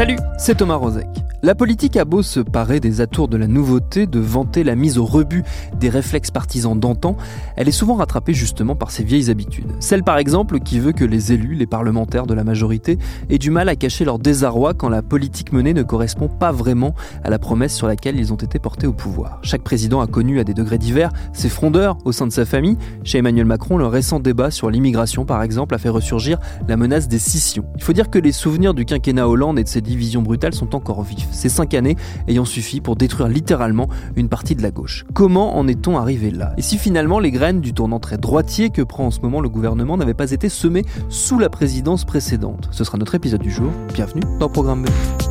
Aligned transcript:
Salut, 0.00 0.16
c'est 0.38 0.54
Thomas 0.54 0.76
Rozek. 0.76 1.08
La 1.42 1.54
politique 1.54 1.96
a 1.96 2.04
beau 2.04 2.22
se 2.22 2.40
parer 2.40 2.80
des 2.80 3.00
atours 3.00 3.26
de 3.26 3.38
la 3.38 3.46
nouveauté, 3.46 4.06
de 4.06 4.18
vanter 4.18 4.62
la 4.62 4.74
mise 4.74 4.98
au 4.98 5.06
rebut 5.06 5.42
des 5.78 5.88
réflexes 5.88 6.30
partisans 6.30 6.78
d'antan, 6.78 7.16
elle 7.56 7.66
est 7.66 7.72
souvent 7.72 7.94
rattrapée 7.94 8.34
justement 8.34 8.76
par 8.76 8.90
ses 8.90 9.04
vieilles 9.04 9.30
habitudes. 9.30 9.72
Celle 9.80 10.02
par 10.02 10.18
exemple 10.18 10.60
qui 10.60 10.78
veut 10.78 10.92
que 10.92 11.04
les 11.04 11.32
élus, 11.32 11.54
les 11.54 11.66
parlementaires 11.66 12.26
de 12.26 12.34
la 12.34 12.44
majorité, 12.44 12.98
aient 13.30 13.38
du 13.38 13.50
mal 13.50 13.70
à 13.70 13.76
cacher 13.76 14.04
leur 14.04 14.18
désarroi 14.18 14.74
quand 14.74 14.90
la 14.90 15.00
politique 15.00 15.52
menée 15.52 15.72
ne 15.72 15.82
correspond 15.82 16.28
pas 16.28 16.52
vraiment 16.52 16.94
à 17.24 17.30
la 17.30 17.38
promesse 17.38 17.74
sur 17.74 17.86
laquelle 17.86 18.18
ils 18.18 18.34
ont 18.34 18.36
été 18.36 18.58
portés 18.58 18.86
au 18.86 18.92
pouvoir. 18.92 19.38
Chaque 19.40 19.62
président 19.62 20.02
a 20.02 20.06
connu 20.06 20.40
à 20.40 20.44
des 20.44 20.52
degrés 20.52 20.76
divers 20.76 21.10
ses 21.32 21.48
frondeurs 21.48 21.96
au 22.04 22.12
sein 22.12 22.26
de 22.26 22.32
sa 22.32 22.44
famille. 22.44 22.76
Chez 23.02 23.16
Emmanuel 23.16 23.46
Macron, 23.46 23.78
le 23.78 23.86
récent 23.86 24.20
débat 24.20 24.50
sur 24.50 24.68
l'immigration 24.68 25.24
par 25.24 25.42
exemple 25.42 25.74
a 25.74 25.78
fait 25.78 25.88
ressurgir 25.88 26.38
la 26.68 26.76
menace 26.76 27.08
des 27.08 27.18
scissions. 27.18 27.64
Il 27.76 27.82
faut 27.82 27.94
dire 27.94 28.10
que 28.10 28.18
les 28.18 28.32
souvenirs 28.32 28.74
du 28.74 28.84
quinquennat 28.84 29.26
Hollande 29.26 29.58
et 29.58 29.64
de 29.64 29.68
ses 29.68 29.80
divisions 29.90 30.22
brutales 30.22 30.54
sont 30.54 30.74
encore 30.74 31.02
vifs 31.02 31.28
ces 31.32 31.48
cinq 31.48 31.74
années 31.74 31.96
ayant 32.28 32.44
suffi 32.44 32.80
pour 32.80 32.96
détruire 32.96 33.28
littéralement 33.28 33.88
une 34.16 34.28
partie 34.28 34.54
de 34.54 34.62
la 34.62 34.70
gauche. 34.70 35.04
Comment 35.14 35.58
en 35.58 35.66
est-on 35.66 35.98
arrivé 35.98 36.30
là? 36.30 36.54
Et 36.56 36.62
si 36.62 36.78
finalement 36.78 37.18
les 37.18 37.32
graines 37.32 37.60
du 37.60 37.74
tournant 37.74 37.98
très 37.98 38.16
droitier 38.16 38.70
que 38.70 38.82
prend 38.82 39.06
en 39.06 39.10
ce 39.10 39.20
moment 39.20 39.40
le 39.40 39.48
gouvernement 39.48 39.96
n'avaient 39.96 40.14
pas 40.14 40.30
été 40.30 40.48
semées 40.48 40.84
sous 41.08 41.38
la 41.38 41.48
présidence 41.48 42.04
précédente? 42.04 42.68
Ce 42.70 42.84
sera 42.84 42.98
notre 42.98 43.16
épisode 43.16 43.42
du 43.42 43.50
jour. 43.50 43.70
Bienvenue 43.92 44.22
dans 44.38 44.48
Programme 44.48 44.82
B. 44.82 45.29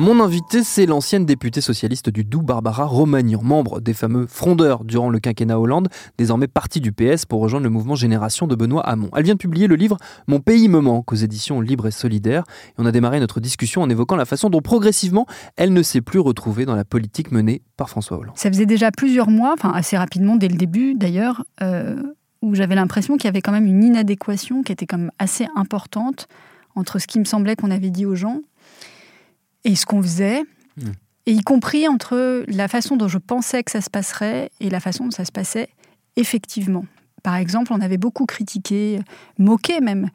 Mon 0.00 0.20
invité, 0.20 0.62
c'est 0.62 0.86
l'ancienne 0.86 1.26
députée 1.26 1.60
socialiste 1.60 2.08
du 2.08 2.22
Doubs, 2.22 2.44
Barbara 2.44 2.84
Romagnan, 2.84 3.42
membre 3.42 3.80
des 3.80 3.94
fameux 3.94 4.28
frondeurs 4.28 4.84
durant 4.84 5.10
le 5.10 5.18
quinquennat 5.18 5.58
Hollande, 5.58 5.88
désormais 6.16 6.46
partie 6.46 6.80
du 6.80 6.92
PS 6.92 7.26
pour 7.26 7.40
rejoindre 7.40 7.64
le 7.64 7.70
mouvement 7.70 7.96
Génération 7.96 8.46
de 8.46 8.54
Benoît 8.54 8.88
Hamon. 8.88 9.10
Elle 9.16 9.24
vient 9.24 9.34
de 9.34 9.40
publier 9.40 9.66
le 9.66 9.74
livre 9.74 9.96
Mon 10.28 10.38
pays 10.38 10.68
me 10.68 10.78
manque 10.78 11.12
aux 11.12 11.16
éditions 11.16 11.60
Libre 11.60 11.88
et 11.88 11.90
Solidaire. 11.90 12.44
Et 12.68 12.74
on 12.78 12.86
a 12.86 12.92
démarré 12.92 13.18
notre 13.18 13.40
discussion 13.40 13.82
en 13.82 13.90
évoquant 13.90 14.14
la 14.14 14.24
façon 14.24 14.50
dont 14.50 14.60
progressivement 14.60 15.26
elle 15.56 15.72
ne 15.72 15.82
s'est 15.82 16.00
plus 16.00 16.20
retrouvée 16.20 16.64
dans 16.64 16.76
la 16.76 16.84
politique 16.84 17.32
menée 17.32 17.62
par 17.76 17.90
François 17.90 18.18
Hollande. 18.18 18.36
Ça 18.36 18.50
faisait 18.52 18.66
déjà 18.66 18.92
plusieurs 18.92 19.30
mois, 19.30 19.52
enfin 19.52 19.72
assez 19.72 19.96
rapidement 19.96 20.36
dès 20.36 20.46
le 20.46 20.56
début 20.56 20.94
d'ailleurs, 20.94 21.44
euh, 21.60 22.00
où 22.40 22.54
j'avais 22.54 22.76
l'impression 22.76 23.16
qu'il 23.16 23.24
y 23.24 23.30
avait 23.30 23.42
quand 23.42 23.50
même 23.50 23.66
une 23.66 23.82
inadéquation 23.82 24.62
qui 24.62 24.70
était 24.70 24.86
quand 24.86 24.98
même 24.98 25.10
assez 25.18 25.48
importante 25.56 26.28
entre 26.76 27.00
ce 27.00 27.08
qui 27.08 27.18
me 27.18 27.24
semblait 27.24 27.56
qu'on 27.56 27.72
avait 27.72 27.90
dit 27.90 28.06
aux 28.06 28.14
gens 28.14 28.42
et 29.64 29.74
ce 29.74 29.86
qu'on 29.86 30.02
faisait, 30.02 30.42
mmh. 30.76 30.90
et 31.26 31.32
y 31.32 31.42
compris 31.42 31.88
entre 31.88 32.44
la 32.48 32.68
façon 32.68 32.96
dont 32.96 33.08
je 33.08 33.18
pensais 33.18 33.62
que 33.62 33.70
ça 33.70 33.80
se 33.80 33.90
passerait 33.90 34.50
et 34.60 34.70
la 34.70 34.80
façon 34.80 35.04
dont 35.04 35.10
ça 35.10 35.24
se 35.24 35.32
passait 35.32 35.68
effectivement. 36.16 36.84
Par 37.22 37.36
exemple, 37.36 37.72
on 37.72 37.80
avait 37.80 37.96
beaucoup 37.96 38.26
critiqué, 38.26 39.00
moqué 39.38 39.80
même, 39.80 40.10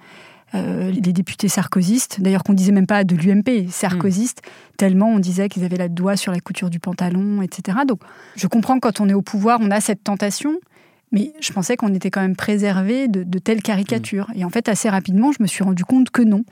euh, 0.56 0.92
les 0.92 1.14
députés 1.14 1.48
sarkozystes, 1.48 2.22
d'ailleurs 2.22 2.44
qu'on 2.44 2.54
disait 2.54 2.72
même 2.72 2.86
pas 2.86 3.04
de 3.04 3.16
l'UMP, 3.16 3.70
sarkozystes, 3.72 4.42
mmh. 4.46 4.76
tellement 4.78 5.08
on 5.08 5.20
disait 5.20 5.50
qu'ils 5.50 5.64
avaient 5.64 5.78
la 5.78 5.90
doigt 5.90 6.16
sur 6.16 6.32
la 6.32 6.40
couture 6.40 6.70
du 6.70 6.80
pantalon, 6.80 7.42
etc. 7.42 7.80
Donc 7.88 8.02
je 8.36 8.46
comprends 8.48 8.76
que 8.76 8.82
quand 8.82 9.02
on 9.02 9.10
est 9.10 9.16
au 9.16 9.24
pouvoir, 9.24 9.60
on 9.62 9.72
a 9.72 9.82
cette 9.82 10.04
tentation, 10.04 10.60
mais 11.12 11.34
je 11.40 11.52
pensais 11.54 11.76
qu'on 11.76 11.94
était 11.94 12.12
quand 12.12 12.22
même 12.22 12.36
préservé 12.36 13.08
de, 13.08 13.40
telles 13.40 13.62
caricatures. 13.62 14.30
Mmh. 14.30 14.40
Et 14.40 14.46
en 14.46 14.50
fait, 14.50 14.70
assez 14.70 14.90
rapidement, 14.90 15.32
je 15.32 15.42
me 15.42 15.48
suis 15.48 15.64
rendu 15.64 15.86
compte 15.86 16.12
que 16.12 16.22
non. 16.22 16.44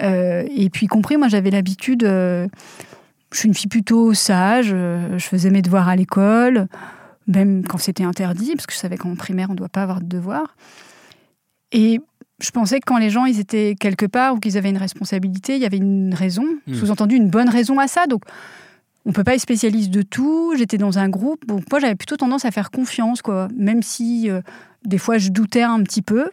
Euh, 0.00 0.44
et 0.54 0.70
puis, 0.70 0.86
compris, 0.86 1.16
moi, 1.16 1.28
j'avais 1.28 1.50
l'habitude. 1.50 2.04
Euh, 2.04 2.48
je 3.32 3.38
suis 3.38 3.48
une 3.48 3.54
fille 3.54 3.68
plutôt 3.68 4.14
sage. 4.14 4.70
Euh, 4.72 5.18
je 5.18 5.24
faisais 5.24 5.50
mes 5.50 5.62
devoirs 5.62 5.88
à 5.88 5.96
l'école, 5.96 6.68
même 7.26 7.64
quand 7.66 7.78
c'était 7.78 8.04
interdit, 8.04 8.52
parce 8.54 8.66
que 8.66 8.72
je 8.72 8.78
savais 8.78 8.96
qu'en 8.96 9.14
primaire, 9.14 9.48
on 9.50 9.52
ne 9.52 9.58
doit 9.58 9.68
pas 9.68 9.82
avoir 9.82 10.00
de 10.00 10.06
devoirs. 10.06 10.56
Et 11.72 12.00
je 12.40 12.50
pensais 12.50 12.80
que 12.80 12.84
quand 12.86 12.98
les 12.98 13.08
gens 13.08 13.24
ils 13.24 13.38
étaient 13.38 13.76
quelque 13.78 14.04
part 14.04 14.34
ou 14.34 14.40
qu'ils 14.40 14.58
avaient 14.58 14.70
une 14.70 14.76
responsabilité, 14.76 15.56
il 15.56 15.62
y 15.62 15.64
avait 15.64 15.78
une 15.78 16.12
raison, 16.12 16.44
hmm. 16.66 16.74
sous-entendu 16.74 17.16
une 17.16 17.30
bonne 17.30 17.48
raison 17.48 17.78
à 17.78 17.86
ça. 17.86 18.06
Donc, 18.06 18.24
on 19.06 19.12
peut 19.12 19.24
pas 19.24 19.34
être 19.34 19.40
spécialiste 19.40 19.90
de 19.90 20.02
tout. 20.02 20.54
J'étais 20.56 20.78
dans 20.78 20.98
un 20.98 21.08
groupe. 21.08 21.46
Donc, 21.46 21.64
moi, 21.70 21.80
j'avais 21.80 21.94
plutôt 21.94 22.16
tendance 22.16 22.44
à 22.44 22.50
faire 22.50 22.70
confiance, 22.70 23.22
quoi. 23.22 23.48
Même 23.56 23.82
si 23.82 24.28
des 24.84 24.98
fois 24.98 25.18
je 25.18 25.30
doutais 25.30 25.62
un 25.62 25.82
petit 25.82 26.02
peu. 26.02 26.28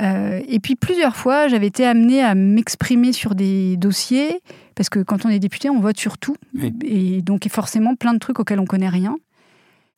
Euh, 0.00 0.40
et 0.46 0.60
puis 0.60 0.76
plusieurs 0.76 1.16
fois, 1.16 1.48
j'avais 1.48 1.66
été 1.66 1.84
amenée 1.84 2.22
à 2.22 2.34
m'exprimer 2.34 3.12
sur 3.12 3.34
des 3.34 3.76
dossiers, 3.76 4.40
parce 4.74 4.88
que 4.88 5.00
quand 5.00 5.24
on 5.24 5.28
est 5.28 5.38
député, 5.38 5.70
on 5.70 5.80
vote 5.80 5.98
sur 5.98 6.18
tout. 6.18 6.36
Et 6.84 7.22
donc, 7.22 7.46
forcément 7.48 7.94
plein 7.96 8.14
de 8.14 8.18
trucs 8.18 8.38
auxquels 8.38 8.60
on 8.60 8.66
connaît 8.66 8.88
rien. 8.88 9.16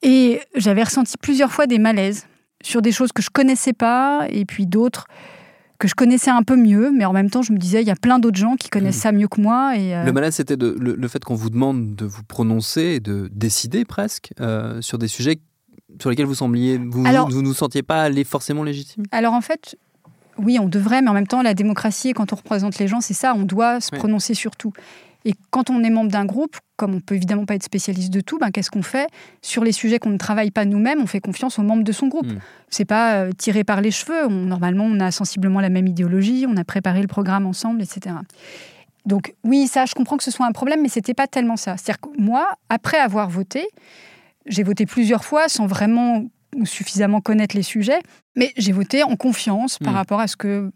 Et 0.03 0.41
j'avais 0.57 0.83
ressenti 0.83 1.17
plusieurs 1.19 1.53
fois 1.53 1.67
des 1.67 1.79
malaises 1.79 2.27
sur 2.63 2.83
des 2.83 2.93
choses 2.93 3.13
que 3.13 3.23
je 3.23 3.31
connaissais 3.31 3.73
pas, 3.73 4.27
et 4.31 4.45
puis 4.45 4.67
d'autres 4.67 5.07
que 5.79 5.89
je 5.89 5.95
connaissais 5.95 6.31
un 6.31 6.43
peu 6.43 6.57
mieux, 6.57 6.91
mais 6.91 7.07
en 7.07 7.13
même 7.15 7.31
temps, 7.31 7.41
je 7.41 7.53
me 7.53 7.59
disais, 7.59 7.81
il 7.81 7.89
y 7.89 7.91
a 7.91 7.97
plein 7.97 8.19
d'autres 8.19 8.39
gens 8.39 8.57
qui 8.57 8.69
connaissent 8.69 8.99
mmh. 8.99 9.01
ça 9.01 9.13
mieux 9.13 9.29
que 9.29 9.41
moi. 9.41 9.77
Et 9.79 9.97
euh, 9.97 10.05
Le 10.05 10.13
malaise, 10.13 10.35
c'était 10.35 10.57
le, 10.57 11.09
fait 11.09 11.25
qu'on 11.25 11.35
vous 11.35 11.49
demande 11.49 11.95
de 11.97 12.05
vous 12.05 12.23
prononcer 12.23 12.83
et 12.83 13.01
de 13.01 13.31
décider 13.33 13.87
presque 13.87 14.33
euh, 14.41 14.83
sur 14.83 14.99
des 14.99 15.09
sujets 15.09 15.41
sur 15.99 16.11
lesquels 16.11 16.27
vous 16.27 16.35
sembliez, 16.35 16.79
vous, 16.79 17.03
vous, 17.03 17.43
nous 17.43 17.55
sentiez 17.55 17.83
pas 17.83 18.03
aller 18.03 18.25
forcément 18.25 18.63
légitime? 18.63 19.05
Alors 19.11 19.35
en 19.35 19.41
fait, 19.41 19.77
oui, 20.43 20.59
on 20.59 20.69
devrait, 20.69 21.03
mais 21.03 21.09
en 21.09 21.15
même 21.15 21.27
temps, 21.27 21.43
la 21.43 21.55
démocratie, 21.55 22.13
quand 22.13 22.33
on 22.33 22.37
représente 22.37 22.79
les 22.79 22.89
gens, 22.89 23.01
c'est 23.01 23.15
ça, 23.15 23.35
on 23.35 23.43
doit 23.43 23.81
se 23.81 23.91
prononcer 23.91 24.35
sur 24.35 24.57
tout. 24.57 24.73
Et 25.25 25.35
quand 25.51 25.69
on 25.69 25.83
est 25.83 25.91
membre 25.91 26.11
d'un 26.11 26.25
groupe, 26.25 26.57
comme 26.77 26.95
on 26.95 27.01
peut 27.01 27.15
évidemment 27.15 27.45
pas 27.45 27.55
être 27.55 27.63
spécialiste 27.63 28.11
de 28.11 28.21
tout, 28.21 28.39
ben, 28.39 28.51
qu'est-ce 28.51 28.71
qu'on 28.71 28.83
fait? 28.83 29.07
Sur 29.43 29.65
les 29.65 29.73
sujets 29.73 29.99
qu'on 29.99 30.11
ne 30.11 30.17
travaille 30.17 30.51
pas 30.51 30.65
nous-mêmes, 30.65 31.01
on 31.03 31.07
fait 31.07 31.21
confiance 31.21 31.59
aux 31.59 31.63
membres 31.63 31.85
de 31.85 31.93
son 31.93 32.09
groupe. 32.09 32.27
Ce 32.27 32.33
hmm. 32.33 32.41
C'est 32.71 32.85
pas 32.87 33.15
euh, 33.17 33.33
tiré 33.37 33.65
par 33.65 33.83
les 33.83 33.91
cheveux. 33.91 34.29
normalement, 34.29 34.85
on 34.85 34.99
a 35.01 35.11
sensiblement 35.11 35.61
la 35.61 35.69
même 35.69 35.87
idéologie, 35.87 36.47
on 36.49 36.57
a 36.57 36.65
préparé 36.65 37.03
le 37.03 37.09
programme 37.09 37.47
ensemble, 37.47 37.83
etc. 37.83 38.17
Donc 39.05 39.35
oui, 39.45 39.67
ça, 39.67 39.85
je 39.85 39.95
comprends 39.95 40.17
que 40.17 40.25
ce 40.25 40.31
soit 40.31 40.47
un 40.47 40.53
problème, 40.53 40.81
mais 40.83 40.89
c'était 40.89 41.15
pas 41.15 41.27
tellement 41.27 41.57
ça. 41.57 41.77
C'est-à-dire 41.77 42.01
que 42.01 42.09
moi, 42.19 42.49
après 42.69 42.99
avoir 42.99 43.29
voté, 43.29 43.67
j'ai 44.47 44.63
voté 44.63 44.87
plusieurs 44.87 45.25
fois 45.25 45.49
sans 45.49 45.67
vraiment 45.67 46.25
suffisamment 46.65 47.21
connaître 47.21 47.57
les 47.57 47.63
sujets, 47.63 48.01
mais 48.37 48.53
j'ai 48.57 48.73
voté 48.73 49.03
en 49.03 49.17
confiance 49.17 49.79
par 49.79 49.93
hmm. 49.93 49.97
rapport 49.97 50.21
à 50.21 50.27
ce 50.27 50.37
que 50.37 50.71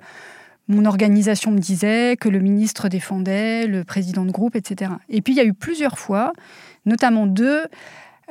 mon 0.69 0.85
organisation 0.87 1.51
me 1.51 1.59
disait, 1.59 2.17
que 2.19 2.29
le 2.29 2.39
ministre 2.39 2.89
défendait, 2.89 3.67
le 3.67 3.85
président 3.85 4.25
de 4.25 4.31
groupe, 4.31 4.57
etc. 4.57 4.93
Et 5.09 5.21
puis 5.21 5.35
il 5.35 5.37
y 5.37 5.41
a 5.41 5.45
eu 5.45 5.53
plusieurs 5.53 5.99
fois, 5.99 6.33
notamment 6.87 7.27
deux, 7.27 7.65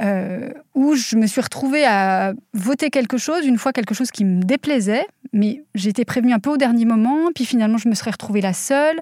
euh, 0.02 0.50
où 0.74 0.96
je 0.96 1.16
me 1.16 1.28
suis 1.28 1.42
retrouvée 1.42 1.86
à 1.86 2.34
voter 2.54 2.90
quelque 2.90 3.18
chose, 3.18 3.46
une 3.46 3.60
fois 3.60 3.72
quelque 3.72 3.94
chose 3.94 4.10
qui 4.10 4.26
me 4.26 4.42
déplaisait, 4.42 5.06
mais 5.32 5.64
j'étais 5.76 6.06
prévenue 6.06 6.34
un 6.34 6.40
peu 6.40 6.50
au 6.50 6.58
dernier 6.58 6.86
moment, 6.86 7.32
puis 7.36 7.46
finalement 7.46 7.78
je 7.78 7.88
me 7.88 7.94
serais 7.94 8.12
retrouvée 8.12 8.42
la 8.42 8.54
seule. 8.54 9.00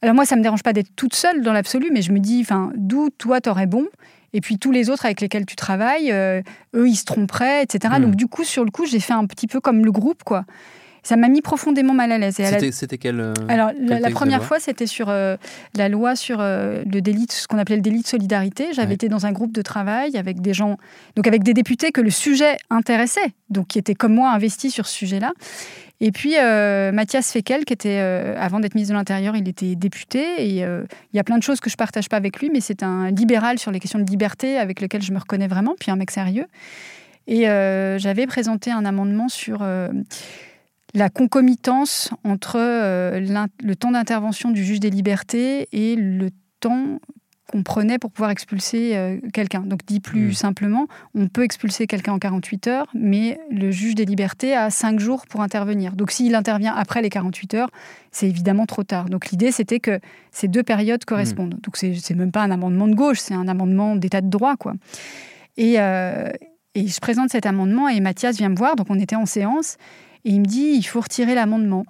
Alors 0.00 0.14
moi, 0.14 0.24
ça 0.24 0.34
me 0.34 0.42
dérange 0.42 0.64
pas 0.64 0.72
d'être 0.72 0.94
toute 0.96 1.14
seule 1.14 1.42
dans 1.42 1.52
l'absolu, 1.52 1.90
mais 1.92 2.02
je 2.02 2.12
me 2.12 2.18
dis, 2.18 2.40
enfin, 2.42 2.72
d'où 2.76 3.08
toi 3.10 3.40
t'aurais 3.40 3.66
bon? 3.66 3.86
Et 4.32 4.40
puis 4.40 4.58
tous 4.58 4.72
les 4.72 4.90
autres 4.90 5.04
avec 5.04 5.20
lesquels 5.20 5.46
tu 5.46 5.56
travailles, 5.56 6.10
euh, 6.12 6.42
eux, 6.74 6.88
ils 6.88 6.96
se 6.96 7.04
tromperaient, 7.04 7.62
etc. 7.62 7.94
Hmm. 7.98 8.02
Donc 8.02 8.16
du 8.16 8.26
coup, 8.26 8.44
sur 8.44 8.64
le 8.64 8.70
coup, 8.70 8.86
j'ai 8.86 9.00
fait 9.00 9.12
un 9.12 9.26
petit 9.26 9.46
peu 9.46 9.60
comme 9.60 9.84
le 9.84 9.92
groupe, 9.92 10.22
quoi. 10.24 10.44
Ça 11.02 11.16
m'a 11.16 11.28
mis 11.28 11.42
profondément 11.42 11.94
mal 11.94 12.12
à 12.12 12.18
l'aise. 12.18 12.36
C'était 12.72 12.98
quelle 12.98 13.20
euh, 13.20 13.34
Alors, 13.48 13.70
la, 13.78 14.10
première 14.10 14.44
fois, 14.44 14.60
c'était 14.60 14.86
sur 14.86 15.08
euh, 15.08 15.36
la 15.74 15.88
loi 15.88 16.16
sur 16.16 16.38
le 16.38 17.00
délit, 17.00 17.26
ce 17.28 17.48
qu'on 17.48 17.58
appelait 17.58 17.76
le 17.76 17.82
délit 17.82 18.02
de 18.02 18.06
solidarité. 18.06 18.68
J'avais 18.72 18.94
été 18.94 19.08
dans 19.08 19.26
un 19.26 19.32
groupe 19.32 19.52
de 19.52 19.62
travail 19.62 20.16
avec 20.16 20.40
des 20.40 20.54
gens, 20.54 20.78
donc 21.16 21.26
avec 21.26 21.42
des 21.42 21.54
députés 21.54 21.92
que 21.92 22.00
le 22.00 22.10
sujet 22.10 22.56
intéressait, 22.70 23.32
donc 23.50 23.68
qui 23.68 23.78
étaient 23.78 23.94
comme 23.94 24.14
moi 24.14 24.30
investis 24.30 24.72
sur 24.72 24.86
ce 24.86 24.94
sujet-là. 24.94 25.32
Et 26.04 26.10
puis 26.10 26.34
euh, 26.36 26.90
Mathias 26.90 27.30
Fekel, 27.30 27.64
qui 27.64 27.72
était, 27.72 28.00
euh, 28.00 28.34
avant 28.36 28.58
d'être 28.58 28.74
ministre 28.74 28.92
de 28.92 28.98
l'Intérieur, 28.98 29.36
il 29.36 29.48
était 29.48 29.76
député. 29.76 30.24
Et 30.38 30.64
euh, 30.64 30.82
il 31.12 31.16
y 31.16 31.20
a 31.20 31.24
plein 31.24 31.38
de 31.38 31.44
choses 31.44 31.60
que 31.60 31.70
je 31.70 31.76
partage 31.76 32.08
pas 32.08 32.16
avec 32.16 32.40
lui, 32.40 32.50
mais 32.52 32.60
c'est 32.60 32.82
un 32.82 33.12
libéral 33.12 33.60
sur 33.60 33.70
les 33.70 33.78
questions 33.78 34.00
de 34.00 34.10
liberté 34.10 34.58
avec 34.58 34.80
lequel 34.80 35.00
je 35.00 35.12
me 35.12 35.20
reconnais 35.20 35.46
vraiment, 35.46 35.76
puis 35.78 35.92
un 35.92 35.96
mec 35.96 36.10
sérieux. 36.10 36.46
Et 37.28 37.42
j'avais 37.44 38.26
présenté 38.26 38.72
un 38.72 38.84
amendement 38.84 39.28
sur 39.28 39.64
la 40.94 41.08
concomitance 41.08 42.10
entre 42.24 42.58
le 42.58 43.74
temps 43.74 43.92
d'intervention 43.92 44.50
du 44.50 44.64
juge 44.64 44.80
des 44.80 44.90
libertés 44.90 45.68
et 45.72 45.96
le 45.96 46.30
temps 46.60 46.98
qu'on 47.52 47.62
prenait 47.62 47.98
pour 47.98 48.10
pouvoir 48.10 48.30
expulser 48.30 48.96
euh, 48.96 49.18
quelqu'un. 49.32 49.60
Donc 49.60 49.80
dit 49.86 50.00
plus 50.00 50.28
mmh. 50.28 50.32
simplement, 50.32 50.86
on 51.14 51.28
peut 51.28 51.42
expulser 51.42 51.86
quelqu'un 51.86 52.14
en 52.14 52.18
48 52.18 52.66
heures, 52.68 52.86
mais 52.94 53.38
le 53.50 53.70
juge 53.70 53.94
des 53.94 54.04
libertés 54.04 54.54
a 54.54 54.70
5 54.70 54.98
jours 54.98 55.26
pour 55.26 55.42
intervenir. 55.42 55.94
Donc 55.94 56.10
s'il 56.10 56.34
intervient 56.34 56.74
après 56.74 57.02
les 57.02 57.10
48 57.10 57.54
heures, 57.54 57.70
c'est 58.10 58.28
évidemment 58.28 58.64
trop 58.64 58.84
tard. 58.84 59.06
Donc 59.06 59.30
l'idée, 59.30 59.52
c'était 59.52 59.80
que 59.80 60.00
ces 60.30 60.48
deux 60.48 60.62
périodes 60.62 61.04
correspondent. 61.04 61.56
Donc 61.62 61.76
c'est 61.76 62.14
même 62.14 62.32
pas 62.32 62.42
un 62.42 62.50
amendement 62.50 62.88
de 62.88 62.94
gauche, 62.94 63.18
c'est 63.18 63.34
un 63.34 63.48
amendement 63.48 63.96
d'état 63.96 64.22
de 64.22 64.30
droit. 64.30 64.56
quoi. 64.56 64.72
Et, 65.58 65.74
euh, 65.78 66.30
et 66.74 66.86
je 66.86 67.00
présente 67.00 67.30
cet 67.30 67.44
amendement 67.44 67.88
et 67.88 68.00
Mathias 68.00 68.38
vient 68.38 68.48
me 68.48 68.56
voir, 68.56 68.76
donc 68.76 68.86
on 68.88 68.98
était 68.98 69.16
en 69.16 69.26
séance, 69.26 69.76
et 70.24 70.30
il 70.30 70.40
me 70.40 70.46
dit, 70.46 70.74
il 70.74 70.82
faut 70.82 71.00
retirer 71.00 71.34
l'amendement. 71.34 71.84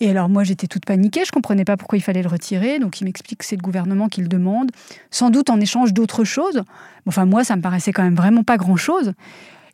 Et 0.00 0.08
alors 0.08 0.30
moi 0.30 0.44
j'étais 0.44 0.66
toute 0.66 0.86
paniquée, 0.86 1.24
je 1.26 1.30
comprenais 1.30 1.64
pas 1.64 1.76
pourquoi 1.76 1.98
il 1.98 2.00
fallait 2.00 2.22
le 2.22 2.28
retirer, 2.28 2.78
donc 2.78 3.00
il 3.00 3.04
m'explique 3.04 3.40
que 3.40 3.44
c'est 3.44 3.56
le 3.56 3.62
gouvernement 3.62 4.08
qui 4.08 4.22
le 4.22 4.28
demande, 4.28 4.70
sans 5.10 5.28
doute 5.28 5.50
en 5.50 5.60
échange 5.60 5.92
d'autres 5.92 6.24
choses. 6.24 6.62
Enfin 7.06 7.26
moi 7.26 7.44
ça 7.44 7.54
me 7.54 7.60
paraissait 7.60 7.92
quand 7.92 8.02
même 8.02 8.14
vraiment 8.14 8.42
pas 8.42 8.56
grand-chose. 8.56 9.12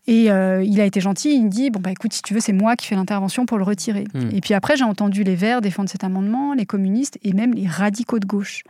Et 0.08 0.30
euh, 0.30 0.62
il 0.64 0.80
a 0.80 0.84
été 0.84 1.00
gentil, 1.00 1.34
il 1.34 1.44
me 1.44 1.48
dit 1.48 1.70
bon 1.70 1.80
bah 1.80 1.90
écoute 1.92 2.12
si 2.12 2.22
tu 2.22 2.34
veux 2.34 2.40
c'est 2.40 2.52
moi 2.52 2.74
qui 2.74 2.86
fais 2.86 2.96
l'intervention 2.96 3.46
pour 3.46 3.56
le 3.56 3.64
retirer. 3.64 4.04
Hmm. 4.14 4.30
Et 4.32 4.40
puis 4.40 4.54
après 4.54 4.76
j'ai 4.76 4.84
entendu 4.84 5.22
les 5.22 5.36
Verts 5.36 5.60
défendre 5.60 5.88
cet 5.88 6.02
amendement, 6.02 6.54
les 6.54 6.66
communistes 6.66 7.18
et 7.22 7.32
même 7.32 7.54
les 7.54 7.68
radicaux 7.68 8.18
de 8.18 8.26
gauche. 8.26 8.64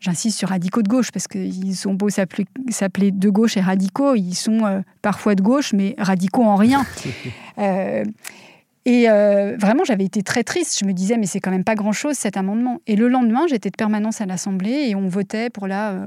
J'insiste 0.00 0.38
sur 0.38 0.50
radicaux 0.50 0.82
de 0.82 0.88
gauche 0.88 1.10
parce 1.10 1.26
qu'ils 1.26 1.76
sont 1.76 1.94
beaux 1.94 2.10
s'appeler 2.10 3.10
de 3.12 3.30
gauche 3.30 3.56
et 3.56 3.60
radicaux, 3.60 4.14
ils 4.14 4.34
sont 4.34 4.66
euh, 4.66 4.80
parfois 5.00 5.34
de 5.34 5.42
gauche 5.42 5.72
mais 5.72 5.94
radicaux 5.96 6.42
en 6.42 6.56
rien. 6.56 6.84
euh, 7.58 8.04
et 8.84 9.08
euh, 9.08 9.56
vraiment, 9.56 9.84
j'avais 9.84 10.04
été 10.04 10.22
très 10.22 10.42
triste. 10.42 10.78
Je 10.80 10.84
me 10.84 10.92
disais, 10.92 11.16
mais 11.16 11.26
c'est 11.26 11.40
quand 11.40 11.50
même 11.50 11.64
pas 11.64 11.74
grand-chose 11.74 12.16
cet 12.16 12.36
amendement. 12.36 12.80
Et 12.86 12.96
le 12.96 13.08
lendemain, 13.08 13.46
j'étais 13.48 13.70
de 13.70 13.76
permanence 13.76 14.20
à 14.20 14.26
l'Assemblée 14.26 14.88
et 14.88 14.96
on 14.96 15.08
votait 15.08 15.50
pour 15.50 15.66
la 15.66 16.06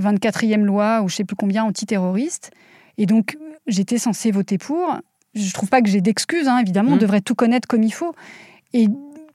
24e 0.00 0.60
euh, 0.60 0.64
loi 0.64 1.02
ou 1.02 1.08
je 1.08 1.16
sais 1.16 1.24
plus 1.24 1.36
combien 1.36 1.64
antiterroriste. 1.64 2.52
Et 2.96 3.06
donc, 3.06 3.36
j'étais 3.66 3.98
censée 3.98 4.30
voter 4.30 4.56
pour. 4.56 4.96
Je 5.34 5.52
trouve 5.52 5.68
pas 5.68 5.82
que 5.82 5.88
j'ai 5.88 6.00
d'excuses, 6.00 6.48
hein, 6.48 6.58
évidemment. 6.58 6.92
On 6.92 6.96
mmh. 6.96 7.00
devrait 7.00 7.20
tout 7.20 7.34
connaître 7.34 7.68
comme 7.68 7.82
il 7.82 7.92
faut. 7.92 8.14
Et 8.72 8.86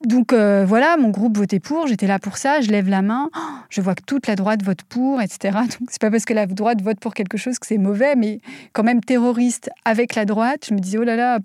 donc 0.06 0.32
euh, 0.32 0.64
voilà, 0.66 0.96
mon 0.96 1.10
groupe 1.10 1.38
votait 1.38 1.60
pour, 1.60 1.88
j'étais 1.88 2.08
là 2.08 2.20
pour 2.20 2.38
ça, 2.38 2.62
je 2.62 2.70
lève 2.72 2.88
la 2.88 3.02
main, 3.02 3.30
oh, 3.36 3.40
je 3.70 3.82
vois 3.82 3.96
que 3.96 4.04
toute 4.04 4.28
la 4.28 4.36
droite 4.36 4.64
vote 4.64 4.84
pour, 4.84 5.22
etc. 5.22 5.58
Donc 5.80 5.90
c'est 5.90 6.00
pas 6.00 6.10
parce 6.10 6.24
que 6.24 6.34
la 6.34 6.46
droite 6.46 6.82
vote 6.82 7.00
pour 7.00 7.14
quelque 7.14 7.38
chose 7.38 7.60
que 7.60 7.68
c'est 7.68 7.78
mauvais, 7.78 8.16
mais 8.16 8.40
quand 8.72 8.84
même 8.84 9.02
terroriste 9.02 9.70
avec 9.84 10.16
la 10.16 10.24
droite, 10.24 10.68
je 10.70 10.74
me 10.74 10.80
disais 10.80 10.98
oh 10.98 11.04
là 11.04 11.18
là, 11.18 11.40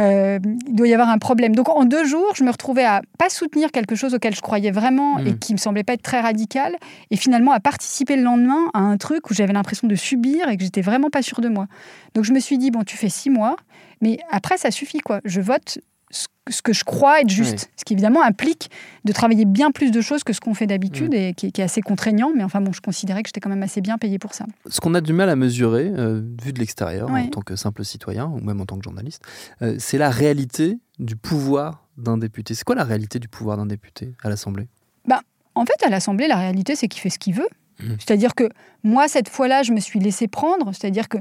euh, 0.00 0.40
il 0.66 0.74
doit 0.74 0.88
y 0.88 0.94
avoir 0.94 1.10
un 1.10 1.18
problème. 1.18 1.54
Donc 1.54 1.68
en 1.68 1.84
deux 1.84 2.04
jours, 2.04 2.32
je 2.34 2.42
me 2.42 2.50
retrouvais 2.50 2.84
à 2.84 3.02
pas 3.18 3.28
soutenir 3.28 3.70
quelque 3.70 3.94
chose 3.94 4.14
auquel 4.14 4.34
je 4.34 4.40
croyais 4.40 4.72
vraiment 4.72 5.18
et 5.18 5.32
mmh. 5.32 5.38
qui 5.38 5.52
me 5.52 5.58
semblait 5.58 5.84
pas 5.84 5.92
être 5.92 6.02
très 6.02 6.20
radical, 6.20 6.76
et 7.12 7.16
finalement 7.16 7.52
à 7.52 7.60
participer 7.60 8.16
le 8.16 8.22
lendemain 8.22 8.68
à 8.74 8.80
un 8.80 8.96
truc 8.96 9.30
où 9.30 9.34
j'avais 9.34 9.52
l'impression 9.52 9.86
de 9.86 9.94
subir 9.94 10.48
et 10.48 10.56
que 10.56 10.64
j'étais 10.64 10.82
vraiment 10.82 11.08
pas 11.08 11.22
sûre 11.22 11.40
de 11.40 11.48
moi. 11.48 11.66
Donc 12.14 12.24
je 12.24 12.32
me 12.32 12.40
suis 12.40 12.58
dit 12.58 12.72
bon, 12.72 12.82
tu 12.82 12.96
fais 12.96 13.08
six 13.08 13.30
mois. 13.30 13.56
Mais 14.02 14.18
après, 14.30 14.56
ça 14.56 14.70
suffit, 14.70 15.00
quoi. 15.00 15.20
Je 15.24 15.40
vote 15.40 15.78
ce 16.10 16.62
que 16.62 16.72
je 16.72 16.84
crois 16.84 17.20
être 17.20 17.30
juste. 17.30 17.70
Ce 17.76 17.84
qui 17.84 17.92
évidemment 17.92 18.22
implique 18.22 18.70
de 19.04 19.12
travailler 19.12 19.44
bien 19.44 19.70
plus 19.70 19.90
de 19.90 20.00
choses 20.00 20.24
que 20.24 20.32
ce 20.32 20.40
qu'on 20.40 20.54
fait 20.54 20.66
d'habitude 20.66 21.14
et 21.14 21.32
qui, 21.34 21.46
est 21.46 21.60
assez 21.60 21.80
contraignant. 21.80 22.32
Mais 22.34 22.42
enfin 22.42 22.60
bon, 22.60 22.72
je 22.72 22.80
considérais 22.80 23.22
que 23.22 23.28
j'étais 23.28 23.40
quand 23.40 23.50
même 23.50 23.62
assez 23.62 23.80
bien 23.80 23.98
payé 23.98 24.18
pour 24.18 24.34
ça. 24.34 24.46
Ce 24.68 24.80
qu'on 24.80 24.94
a 24.94 25.00
du 25.00 25.12
mal 25.12 25.28
à 25.28 25.36
mesurer, 25.36 25.90
euh, 25.96 26.22
vu 26.42 26.52
de 26.52 26.58
l'extérieur, 26.58 27.10
en 27.10 27.26
tant 27.28 27.42
que 27.42 27.56
simple 27.56 27.84
citoyen 27.84 28.26
ou 28.26 28.40
même 28.40 28.60
en 28.60 28.66
tant 28.66 28.76
que 28.76 28.84
journaliste, 28.84 29.22
euh, 29.62 29.76
c'est 29.78 29.98
la 29.98 30.10
réalité 30.10 30.78
du 30.98 31.16
pouvoir 31.16 31.86
d'un 31.96 32.18
député. 32.18 32.54
C'est 32.54 32.64
quoi 32.64 32.74
la 32.74 32.84
réalité 32.84 33.18
du 33.18 33.28
pouvoir 33.28 33.56
d'un 33.56 33.66
député 33.66 34.14
à 34.22 34.28
l'Assemblée? 34.28 34.68
Bah, 35.06 35.20
En 35.54 35.64
fait, 35.64 35.84
à 35.84 35.88
l'Assemblée, 35.88 36.28
la 36.28 36.36
réalité, 36.36 36.74
c'est 36.74 36.88
qu'il 36.88 37.00
fait 37.00 37.10
ce 37.10 37.18
qu'il 37.18 37.34
veut. 37.34 37.48
Mmh. 37.82 37.94
C'est-à-dire 37.98 38.34
que 38.34 38.48
moi, 38.82 39.08
cette 39.08 39.28
fois-là, 39.28 39.62
je 39.62 39.72
me 39.72 39.80
suis 39.80 40.00
laissé 40.00 40.28
prendre, 40.28 40.72
c'est-à-dire 40.72 41.08
que 41.08 41.18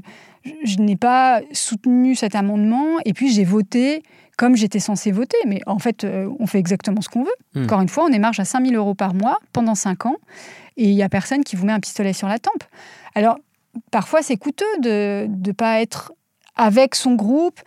je 0.63 0.77
n'ai 0.77 0.95
pas 0.95 1.41
soutenu 1.51 2.15
cet 2.15 2.35
amendement 2.35 2.97
et 3.05 3.13
puis 3.13 3.31
j'ai 3.31 3.43
voté 3.43 4.03
comme 4.37 4.55
j'étais 4.55 4.79
censé 4.79 5.11
voter. 5.11 5.37
Mais 5.45 5.59
en 5.65 5.79
fait, 5.79 6.03
euh, 6.03 6.29
on 6.39 6.47
fait 6.47 6.59
exactement 6.59 7.01
ce 7.01 7.09
qu'on 7.09 7.23
veut. 7.23 7.35
Hmm. 7.55 7.63
Encore 7.65 7.81
une 7.81 7.89
fois, 7.89 8.05
on 8.05 8.13
émarge 8.13 8.39
à 8.39 8.45
5 8.45 8.65
000 8.65 8.75
euros 8.75 8.95
par 8.95 9.13
mois 9.13 9.39
pendant 9.51 9.75
5 9.75 10.05
ans 10.05 10.15
et 10.77 10.89
il 10.89 10.95
n'y 10.95 11.03
a 11.03 11.09
personne 11.09 11.43
qui 11.43 11.57
vous 11.57 11.65
met 11.65 11.73
un 11.73 11.79
pistolet 11.81 12.13
sur 12.13 12.27
la 12.27 12.39
tempe. 12.39 12.63
Alors, 13.13 13.37
parfois, 13.91 14.21
c'est 14.21 14.37
coûteux 14.37 14.65
de 14.81 15.27
ne 15.27 15.51
pas 15.51 15.81
être 15.81 16.13
avec 16.55 16.95
son 16.95 17.15
groupe. 17.15 17.59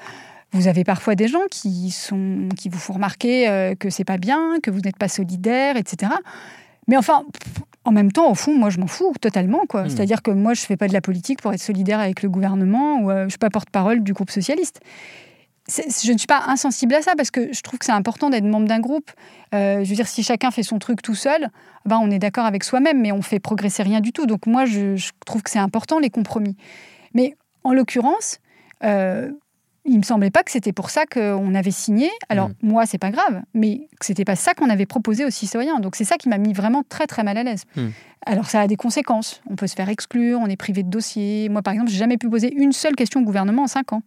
Vous 0.53 0.67
avez 0.67 0.83
parfois 0.83 1.15
des 1.15 1.29
gens 1.29 1.47
qui, 1.50 1.91
sont, 1.91 2.49
qui 2.56 2.71
vous 2.71 2.79
font 2.79 2.94
remarquer 2.94 3.49
euh, 3.49 3.75
que 3.75 3.91
c'est 3.91 4.05
pas 4.05 4.17
bien, 4.17 4.61
que 4.62 4.71
vous 4.71 4.81
n'êtes 4.81 4.97
pas 4.97 5.09
solidaire, 5.09 5.77
etc. 5.77 6.12
Mais 6.89 6.97
enfin, 6.97 7.25
en 7.84 7.93
même 7.93 8.12
temps, 8.12 8.31
au 8.31 8.34
fond, 8.34 8.55
moi, 8.55 8.70
je 8.70 8.79
m'en 8.79 8.87
fous 8.87 9.12
totalement. 9.20 9.62
quoi. 9.69 9.84
Hmm. 9.84 9.88
C'est-à-dire 9.88 10.23
que 10.23 10.31
moi, 10.31 10.55
je 10.55 10.62
ne 10.62 10.67
fais 10.67 10.76
pas 10.76 10.88
de 10.88 10.93
la 10.93 11.00
politique 11.00 11.43
pour 11.43 11.52
être 11.52 11.62
solidaire 11.62 12.00
avec 12.00 12.23
le 12.23 12.29
gouvernement 12.29 13.00
ou 13.00 13.11
euh, 13.11 13.20
je 13.20 13.25
ne 13.25 13.29
suis 13.31 13.38
pas 13.38 13.50
porte-parole 13.50 14.02
du 14.02 14.12
groupe 14.12 14.31
socialiste 14.31 14.81
je 15.69 16.12
ne 16.12 16.19
suis 16.19 16.26
pas 16.26 16.43
insensible 16.46 16.94
à 16.94 17.02
ça 17.02 17.14
parce 17.17 17.31
que 17.31 17.52
je 17.52 17.61
trouve 17.62 17.79
que 17.79 17.84
c'est 17.84 17.93
important 17.93 18.31
d'être 18.31 18.44
membre 18.44 18.67
d'un 18.67 18.81
groupe. 18.81 19.11
Euh, 19.55 19.84
je 19.84 19.88
veux 19.88 19.94
dire, 19.94 20.08
si 20.08 20.23
chacun 20.23 20.50
fait 20.50 20.62
son 20.62 20.79
truc 20.79 21.03
tout 21.03 21.15
seul, 21.15 21.48
ben 21.86 21.98
on 22.03 22.10
est 22.10 22.19
d'accord 22.19 22.46
avec 22.46 22.65
soi-même, 22.65 23.01
mais 23.01 23.12
on 23.12 23.22
fait 23.22 23.39
progresser 23.39 23.82
rien 23.82 24.01
du 24.01 24.12
tout. 24.12 24.27
Donc 24.27 24.46
moi, 24.46 24.65
je, 24.65 25.10
trouve 25.24 25.43
que 25.43 25.51
c'est 25.51 25.58
important 25.58 25.98
les 25.98 26.10
compromis. 26.10 26.56
Mais 27.15 27.36
en 27.62 27.72
l'occurrence, 27.72 28.39
euh, 28.82 29.31
il 29.84 29.98
me 29.98 30.03
semblait 30.03 30.31
pas 30.31 30.43
que 30.43 30.51
c'était 30.51 30.72
pour 30.72 30.91
ça 30.91 31.06
qu'on 31.06 31.55
avait 31.55 31.70
signé. 31.70 32.08
Alors 32.29 32.48
moi, 32.48 32.56
mm. 32.62 32.72
moi, 32.72 32.86
c'est 32.86 32.98
pas 32.98 33.10
grave, 33.10 33.43
mais 33.55 33.89
que 33.98 34.06
c'était 34.06 34.24
pas 34.24 34.36
ça 34.36 34.55
qu'on 34.55 34.70
avait 34.70 34.86
proposé 34.86 35.24
aux 35.24 35.31
citoyens. 35.31 35.81
Donc 35.81 35.96
c'est 35.96 36.05
ça 36.05 36.17
qui 36.17 36.29
m'a 36.29 36.39
mis 36.39 36.53
vraiment 36.53 36.82
très 36.89 37.06
très 37.06 37.22
mal 37.22 37.36
à 37.36 37.43
l'aise. 37.43 37.65
Mm. 37.77 37.89
Alors 38.24 38.46
ça 38.46 38.60
a 38.60 38.67
des 38.67 38.77
conséquences. 38.77 39.43
On 39.51 39.56
peut 39.56 39.67
se 39.67 39.74
faire 39.74 39.89
exclure, 39.89 40.39
on 40.41 40.46
est 40.46 40.56
privé 40.56 40.82
de 40.82 40.91
dossier. 40.91 41.48
Moi, 41.48 41.62
par 41.62 41.72
exemple, 41.74 41.91
j'ai 41.91 41.98
jamais 41.98 42.19
pu 42.19 42.29
poser 42.29 42.53
une 42.55 42.72
seule 42.72 42.94
question 42.94 43.20
au 43.20 43.24
gouvernement 43.24 43.65
en 43.65 43.69
cinq 43.69 43.93
ans. 43.93 44.03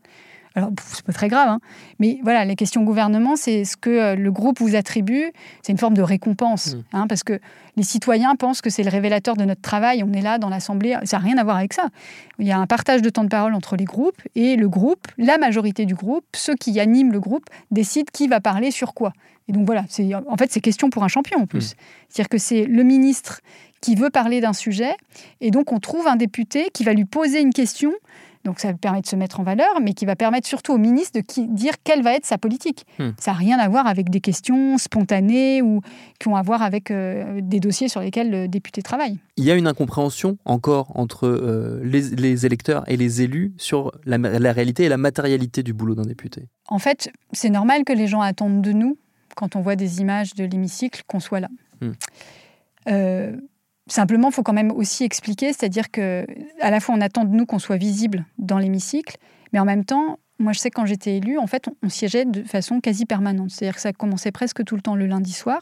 Alors, 0.56 0.72
c'est 0.86 1.06
pas 1.06 1.12
très 1.12 1.28
grave, 1.28 1.50
hein. 1.50 1.60
mais 2.00 2.20
voilà, 2.24 2.46
les 2.46 2.56
questions 2.56 2.84
gouvernement, 2.84 3.36
c'est 3.36 3.66
ce 3.66 3.76
que 3.76 3.90
euh, 3.90 4.16
le 4.16 4.32
groupe 4.32 4.60
vous 4.60 4.76
attribue. 4.76 5.32
C'est 5.62 5.74
une 5.74 5.78
forme 5.78 5.96
de 5.96 6.02
récompense, 6.02 6.76
mmh. 6.76 6.84
hein, 6.94 7.08
parce 7.08 7.24
que 7.24 7.40
les 7.76 7.84
citoyens 7.84 8.38
pensent 8.38 8.62
que 8.62 8.70
c'est 8.70 8.84
le 8.84 8.90
révélateur 8.90 9.36
de 9.36 9.44
notre 9.44 9.60
travail. 9.60 10.02
On 10.04 10.14
est 10.14 10.22
là 10.22 10.38
dans 10.38 10.48
l'Assemblée, 10.48 10.96
ça 11.04 11.18
n'a 11.18 11.24
rien 11.24 11.38
à 11.38 11.44
voir 11.44 11.58
avec 11.58 11.74
ça. 11.74 11.90
Il 12.40 12.48
y 12.48 12.54
a 12.54 12.58
un 12.58 12.68
partage 12.68 13.02
de 13.02 13.10
temps 13.10 13.26
de 13.26 13.30
parole 13.30 13.54
entre 13.54 13.76
les 13.76 13.84
groupes, 13.84 14.22
et 14.36 14.56
le 14.56 14.70
groupe, 14.70 15.08
la 15.18 15.38
majorité 15.38 15.86
du 15.86 15.94
groupe, 15.94 16.26
ceux 16.34 16.56
qui 16.56 16.80
animent 16.80 17.12
le 17.12 17.20
groupe, 17.20 17.46
décident 17.72 18.10
qui 18.14 18.30
va 18.30 18.40
parler 18.40 18.72
sur 18.72 18.94
quoi. 18.94 19.12
Et 19.50 19.52
donc 19.52 19.66
voilà, 19.66 19.84
en 20.28 20.38
fait, 20.38 20.52
c'est 20.52 20.62
question 20.62 20.90
pour 20.90 21.04
un 21.04 21.10
champion 21.10 21.42
en 21.42 21.48
plus. 21.48 21.74
Mmh. 21.74 21.78
C'est-à-dire 22.08 22.30
que 22.30 22.38
c'est 22.38 22.64
le 22.64 22.84
ministre 22.84 23.42
qui 23.82 23.96
veut 23.96 24.10
parler 24.10 24.40
d'un 24.40 24.54
sujet, 24.54 24.96
et 25.42 25.52
donc 25.52 25.74
on 25.74 25.80
trouve 25.80 26.08
un 26.08 26.16
député 26.16 26.70
qui 26.74 26.86
va 26.86 26.94
lui 26.94 27.06
poser 27.06 27.42
une 27.42 27.54
question 27.54 27.92
donc 28.46 28.60
ça 28.60 28.74
permet 28.74 29.02
de 29.02 29.08
se 29.08 29.16
mettre 29.16 29.40
en 29.40 29.44
valeur, 29.44 29.82
mais 29.82 29.94
qui 29.94 30.06
va 30.06 30.16
permettre 30.16 30.48
surtout 30.48 30.74
au 30.74 30.78
ministre 30.78 31.20
de 31.20 31.54
dire 31.54 31.74
quelle 31.84 32.04
va 32.04 32.14
être 32.14 32.26
sa 32.26 32.38
politique. 32.38 32.86
Hmm. 33.00 33.10
Ça 33.18 33.32
n'a 33.32 33.38
rien 33.38 33.58
à 33.58 33.68
voir 33.68 33.88
avec 33.88 34.10
des 34.10 34.22
questions 34.22 34.78
spontanées 34.78 35.62
ou 35.62 35.82
qui 36.20 36.28
ont 36.28 36.36
à 36.36 36.44
voir 36.44 36.62
avec 36.62 36.92
euh, 36.92 37.40
des 37.42 37.60
dossiers 37.60 37.90
sur 37.90 38.02
lesquels 38.02 38.30
le 38.30 38.48
député 38.48 38.84
travaille. 38.84 39.18
Il 39.38 39.44
y 39.44 39.52
a 39.52 39.56
une 39.56 39.68
incompréhension 39.68 40.38
encore 40.46 40.92
entre 40.96 41.28
euh, 41.28 41.82
les, 41.84 42.46
électeurs 42.46 42.84
et 42.90 42.98
les 42.98 43.24
élus 43.24 43.54
sur 43.58 43.92
la, 44.06 44.18
réalité 44.54 44.84
et 44.84 44.90
la 44.90 44.98
matérialité 44.98 45.64
du 45.64 45.74
boulot 45.74 45.96
d'un 45.96 46.04
député. 46.04 46.48
En 46.68 46.80
fait, 46.80 47.12
c'est 47.32 47.50
normal 47.50 47.84
que 47.84 47.94
les 47.94 48.08
gens 48.08 48.22
attendent 48.22 48.62
de 48.62 48.72
nous, 48.72 48.98
quand 49.36 49.56
on 49.56 49.62
voit 49.62 49.76
des 49.76 50.02
images 50.02 50.36
de 50.36 50.46
l'hémicycle, 50.46 51.02
qu'on 51.08 51.20
soit 51.20 51.40
là. 51.40 51.50
Hmm. 51.82 51.92
Euh, 52.90 53.36
Simplement, 53.88 54.30
il 54.30 54.34
faut 54.34 54.42
quand 54.42 54.54
même 54.54 54.72
aussi 54.72 55.04
expliquer, 55.04 55.54
c'est-à-dire 55.54 55.92
que 55.92 56.26
à 56.60 56.72
la 56.72 56.80
fois 56.80 56.96
on 56.96 57.02
attend 57.02 57.24
de 57.24 57.36
nous 57.36 57.46
qu'on 57.46 57.60
soit 57.60 57.78
visible 57.78 58.26
dans 58.40 58.58
l'hémicycle, 58.58 59.18
mais 59.54 59.60
en 59.60 59.66
même 59.66 59.86
temps, 59.86 60.18
moi 60.40 60.54
je 60.54 60.60
sais 60.60 60.72
quand 60.72 60.86
j'étais 60.86 61.18
élue, 61.18 61.38
en 61.38 61.46
fait, 61.46 61.70
on, 61.84 61.90
siégeait 61.90 62.26
de 62.26 62.44
façon 62.44 62.82
quasi 62.82 63.06
permanente. 63.06 63.52
C'est-à-dire 63.52 63.76
que 63.76 63.82
ça 63.82 63.94
commençait 63.94 64.32
presque 64.32 64.64
tout 64.64 64.76
le 64.76 64.82
temps 64.82 64.96
le 64.96 65.06
lundi 65.06 65.34
soir. 65.34 65.62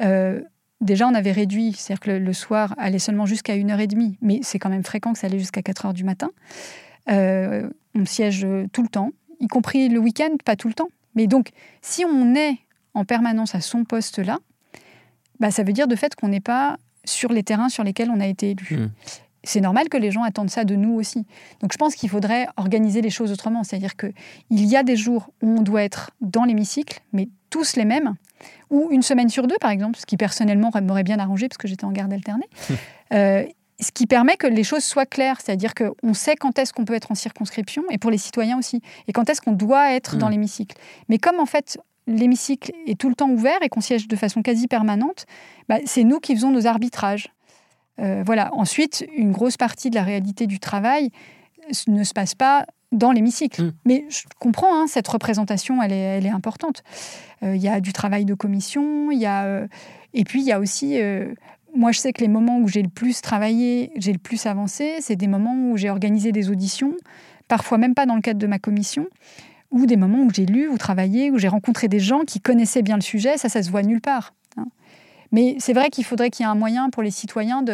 Euh, 0.00 0.42
déjà, 0.82 1.08
on 1.08 1.14
avait 1.14 1.32
réduit, 1.32 1.72
c'est-à-dire 1.72 2.00
que 2.00 2.10
le, 2.10 2.32
soir 2.34 2.74
allait 2.76 2.98
seulement 2.98 3.24
jusqu'à 3.24 3.56
1h30, 3.56 4.16
mais 4.20 4.40
c'est 4.42 4.58
quand 4.58 4.70
même 4.70 4.84
fréquent 4.84 5.14
que 5.14 5.18
ça 5.18 5.26
allait 5.26 5.38
jusqu'à 5.38 5.62
4h 5.62 5.94
du 5.94 6.04
matin. 6.04 6.30
Euh, 7.10 7.70
on 7.94 8.04
siège 8.04 8.46
tout 8.72 8.82
le 8.82 8.88
temps, 8.88 9.10
y 9.40 9.48
compris 9.48 9.88
le 9.88 9.98
week-end, 9.98 10.36
pas 10.44 10.56
tout 10.56 10.68
le 10.68 10.74
temps. 10.74 10.88
Mais 11.14 11.26
donc, 11.26 11.48
si 11.80 12.04
on 12.04 12.34
est 12.34 12.58
en 12.92 13.06
permanence 13.06 13.54
à 13.54 13.62
son 13.62 13.84
poste 13.84 14.18
là, 14.18 14.38
bah, 15.40 15.50
ça 15.50 15.62
veut 15.62 15.72
dire 15.72 15.88
de 15.88 15.96
fait 15.96 16.14
qu'on 16.14 16.28
n'est 16.28 16.40
pas 16.40 16.76
sur 17.04 17.32
les 17.32 17.42
terrains 17.42 17.68
sur 17.68 17.84
lesquels 17.84 18.10
on 18.10 18.20
a 18.20 18.26
été 18.26 18.50
élu. 18.50 18.76
Hmm. 18.76 18.90
C'est 19.44 19.60
normal 19.60 19.88
que 19.88 19.96
les 19.96 20.12
gens 20.12 20.22
attendent 20.22 20.50
ça 20.50 20.64
de 20.64 20.76
nous 20.76 20.94
aussi. 20.94 21.26
Donc 21.60 21.72
je 21.72 21.78
pense 21.78 21.96
qu'il 21.96 22.08
faudrait 22.08 22.46
organiser 22.56 23.00
les 23.00 23.10
choses 23.10 23.32
autrement. 23.32 23.64
C'est-à-dire 23.64 23.96
qu'il 23.96 24.12
y 24.50 24.76
a 24.76 24.84
des 24.84 24.96
jours 24.96 25.30
où 25.42 25.48
on 25.58 25.62
doit 25.62 25.82
être 25.82 26.12
dans 26.20 26.44
l'hémicycle, 26.44 27.00
mais 27.12 27.28
tous 27.50 27.74
les 27.76 27.84
mêmes, 27.84 28.14
ou 28.70 28.88
une 28.92 29.02
semaine 29.02 29.28
sur 29.28 29.46
deux, 29.46 29.58
par 29.60 29.70
exemple, 29.70 29.98
ce 29.98 30.06
qui 30.06 30.16
personnellement 30.16 30.70
m'aurait 30.82 31.02
bien 31.02 31.18
arrangé 31.18 31.48
parce 31.48 31.58
que 31.58 31.68
j'étais 31.68 31.84
en 31.84 31.92
garde 31.92 32.12
alternée. 32.12 32.48
Euh, 33.12 33.44
ce 33.78 33.92
qui 33.92 34.06
permet 34.06 34.38
que 34.38 34.46
les 34.46 34.64
choses 34.64 34.84
soient 34.84 35.04
claires, 35.04 35.38
c'est-à-dire 35.38 35.74
qu'on 35.74 36.14
sait 36.14 36.34
quand 36.34 36.58
est-ce 36.58 36.72
qu'on 36.72 36.86
peut 36.86 36.94
être 36.94 37.12
en 37.12 37.14
circonscription, 37.14 37.82
et 37.90 37.98
pour 37.98 38.10
les 38.10 38.16
citoyens 38.16 38.56
aussi, 38.58 38.80
et 39.06 39.12
quand 39.12 39.28
est-ce 39.28 39.42
qu'on 39.42 39.52
doit 39.52 39.92
être 39.92 40.16
dans 40.16 40.28
hmm. 40.28 40.30
l'hémicycle. 40.30 40.78
Mais 41.10 41.18
comme 41.18 41.38
en 41.38 41.44
fait 41.44 41.78
l'hémicycle 42.06 42.72
est 42.86 42.98
tout 42.98 43.08
le 43.08 43.14
temps 43.14 43.30
ouvert 43.30 43.62
et 43.62 43.68
qu'on 43.68 43.80
siège 43.80 44.08
de 44.08 44.16
façon 44.16 44.42
quasi 44.42 44.66
permanente, 44.68 45.26
bah, 45.68 45.78
c'est 45.84 46.04
nous 46.04 46.20
qui 46.20 46.34
faisons 46.34 46.50
nos 46.50 46.66
arbitrages. 46.66 47.32
Euh, 48.00 48.22
voilà. 48.24 48.52
Ensuite, 48.54 49.06
une 49.16 49.32
grosse 49.32 49.56
partie 49.56 49.90
de 49.90 49.94
la 49.94 50.02
réalité 50.02 50.46
du 50.46 50.58
travail 50.58 51.10
ne 51.86 52.02
se 52.02 52.12
passe 52.12 52.34
pas 52.34 52.66
dans 52.90 53.12
l'hémicycle. 53.12 53.62
Mm. 53.62 53.72
Mais 53.84 54.04
je 54.08 54.22
comprends, 54.38 54.82
hein, 54.82 54.86
cette 54.86 55.08
représentation, 55.08 55.82
elle 55.82 55.92
est, 55.92 56.18
elle 56.18 56.26
est 56.26 56.30
importante. 56.30 56.82
Euh, 57.42 57.56
il 57.56 57.62
y 57.62 57.68
a 57.68 57.80
du 57.80 57.92
travail 57.92 58.24
de 58.24 58.34
commission, 58.34 59.10
il 59.10 59.18
y 59.18 59.26
a, 59.26 59.44
euh, 59.44 59.66
et 60.12 60.24
puis 60.24 60.40
il 60.40 60.46
y 60.46 60.52
a 60.52 60.58
aussi... 60.58 60.98
moi, 61.74 61.92
je 61.92 62.00
sais 62.00 62.12
que 62.12 62.20
les 62.20 62.28
moments 62.28 62.58
où 62.58 62.68
j'ai 62.68 62.82
le 62.82 62.90
plus 62.90 63.22
travaillé, 63.22 63.92
j'ai 63.96 64.12
le 64.12 64.18
plus 64.18 64.44
avancé, 64.46 64.96
c'est 65.00 65.16
des 65.16 65.28
moments 65.28 65.54
où 65.70 65.76
j'ai 65.76 65.88
organisé 65.88 66.32
des 66.32 66.50
auditions, 66.50 66.94
parfois 67.48 67.78
même 67.78 67.94
pas 67.94 68.04
dans 68.04 68.14
le 68.14 68.20
cadre 68.20 68.38
de 68.38 68.46
ma 68.46 68.58
commission, 68.58 69.06
ou 69.72 69.86
des 69.86 69.96
moments 69.96 70.22
où 70.22 70.30
j'ai 70.32 70.46
lu 70.46 70.68
ou 70.68 70.78
travaillé, 70.78 71.30
où 71.30 71.38
j'ai 71.38 71.48
rencontré 71.48 71.88
des 71.88 72.00
gens 72.00 72.20
qui 72.20 72.40
connaissaient 72.40 72.82
bien 72.82 72.96
le 72.96 73.02
sujet, 73.02 73.36
ça, 73.36 73.48
ça 73.48 73.62
se 73.62 73.70
voit 73.70 73.82
nulle 73.82 74.00
part. 74.00 74.34
Hein. 74.56 74.66
Mais 75.32 75.56
c'est 75.58 75.72
vrai 75.72 75.88
qu'il 75.88 76.04
faudrait 76.04 76.28
qu'il 76.30 76.44
y 76.44 76.46
ait 76.46 76.52
un 76.52 76.54
moyen 76.54 76.90
pour 76.90 77.02
les 77.02 77.10
citoyens 77.10 77.64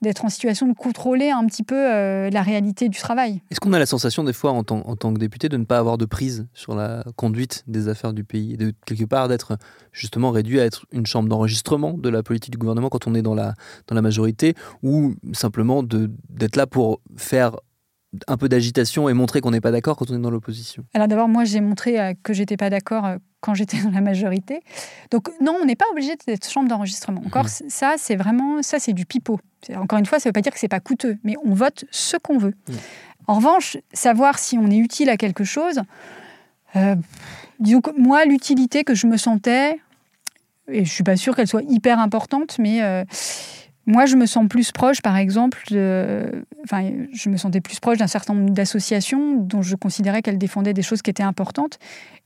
d'être 0.00 0.24
en 0.24 0.28
situation 0.28 0.68
de 0.68 0.74
contrôler 0.74 1.30
un 1.30 1.44
petit 1.44 1.64
peu 1.64 1.74
euh, 1.74 2.30
la 2.30 2.42
réalité 2.42 2.88
du 2.88 2.98
travail. 2.98 3.42
Est-ce 3.50 3.58
qu'on 3.58 3.72
a 3.72 3.80
la 3.80 3.86
sensation 3.86 4.22
des 4.22 4.32
fois 4.32 4.52
en 4.52 4.62
tant, 4.62 4.82
que 4.82 5.18
député 5.18 5.48
de 5.48 5.56
ne 5.56 5.64
pas 5.64 5.78
avoir 5.78 5.98
de 5.98 6.04
prise 6.04 6.46
sur 6.54 6.76
la 6.76 7.04
conduite 7.16 7.64
des 7.66 7.88
affaires 7.88 8.12
du 8.12 8.22
pays, 8.22 8.56
de 8.56 8.72
quelque 8.86 9.04
part 9.04 9.26
d'être 9.26 9.58
justement 9.92 10.30
réduit 10.30 10.60
à 10.60 10.64
être 10.64 10.86
une 10.92 11.04
chambre 11.04 11.28
d'enregistrement 11.28 11.94
de 11.94 12.08
la 12.08 12.22
politique 12.22 12.52
du 12.52 12.58
gouvernement 12.58 12.88
quand 12.88 13.08
on 13.08 13.14
est 13.16 13.22
dans 13.22 13.34
la, 13.34 13.54
dans 13.88 13.96
la 13.96 14.02
majorité, 14.02 14.54
ou 14.84 15.14
simplement 15.32 15.82
d'être 15.82 16.54
là 16.54 16.68
pour 16.68 17.00
faire 17.16 17.56
un 18.26 18.36
peu 18.36 18.48
d'agitation 18.48 19.08
et 19.08 19.12
montrer 19.12 19.40
qu'on 19.40 19.50
n'est 19.50 19.60
pas 19.60 19.70
d'accord 19.70 19.96
quand 19.96 20.10
on 20.10 20.14
est 20.14 20.20
dans 20.20 20.30
l'opposition 20.30 20.84
Alors 20.94 21.08
d'abord, 21.08 21.28
moi, 21.28 21.44
j'ai 21.44 21.60
montré 21.60 22.00
euh, 22.00 22.12
que 22.22 22.32
j'étais 22.32 22.56
pas 22.56 22.70
d'accord 22.70 23.04
euh, 23.04 23.16
quand 23.40 23.54
j'étais 23.54 23.80
dans 23.82 23.90
la 23.90 24.00
majorité. 24.00 24.60
Donc 25.10 25.30
non, 25.40 25.56
on 25.60 25.64
n'est 25.64 25.76
pas 25.76 25.86
obligé 25.92 26.12
d'être 26.26 26.48
chambre 26.48 26.68
d'enregistrement. 26.68 27.22
Encore, 27.24 27.46
mmh. 27.46 27.68
ça, 27.68 27.94
c'est 27.98 28.16
vraiment, 28.16 28.62
ça, 28.62 28.78
c'est 28.78 28.92
du 28.92 29.06
pipeau. 29.06 29.38
Encore 29.74 29.98
une 29.98 30.06
fois, 30.06 30.18
ça 30.18 30.28
ne 30.28 30.30
veut 30.30 30.32
pas 30.32 30.40
dire 30.40 30.52
que 30.52 30.58
c'est 30.58 30.68
pas 30.68 30.80
coûteux, 30.80 31.18
mais 31.22 31.34
on 31.44 31.54
vote 31.54 31.84
ce 31.90 32.16
qu'on 32.16 32.38
veut. 32.38 32.54
Mmh. 32.68 32.74
En 33.26 33.34
revanche, 33.34 33.76
savoir 33.92 34.38
si 34.38 34.58
on 34.58 34.70
est 34.70 34.78
utile 34.78 35.08
à 35.08 35.16
quelque 35.16 35.44
chose, 35.44 35.82
euh, 36.76 36.96
disons 37.58 37.80
que 37.80 37.90
moi, 37.96 38.24
l'utilité 38.24 38.84
que 38.84 38.94
je 38.94 39.06
me 39.06 39.16
sentais, 39.16 39.78
et 40.68 40.84
je 40.84 40.90
suis 40.90 41.04
pas 41.04 41.16
sûre 41.16 41.36
qu'elle 41.36 41.46
soit 41.46 41.62
hyper 41.62 41.98
importante, 41.98 42.58
mais 42.58 42.82
euh, 42.82 43.04
moi, 43.86 44.06
je 44.06 44.16
me 44.16 44.26
sens 44.26 44.46
plus 44.48 44.72
proche, 44.72 45.00
par 45.02 45.16
exemple, 45.16 45.58
enfin, 46.64 46.90
je 47.12 47.28
me 47.28 47.36
sentais 47.36 47.60
plus 47.60 47.80
proche 47.80 47.98
d'un 47.98 48.06
certain 48.06 48.34
nombre 48.34 48.50
d'associations 48.50 49.36
dont 49.36 49.62
je 49.62 49.74
considérais 49.74 50.22
qu'elles 50.22 50.38
défendaient 50.38 50.74
des 50.74 50.82
choses 50.82 51.02
qui 51.02 51.10
étaient 51.10 51.22
importantes. 51.22 51.78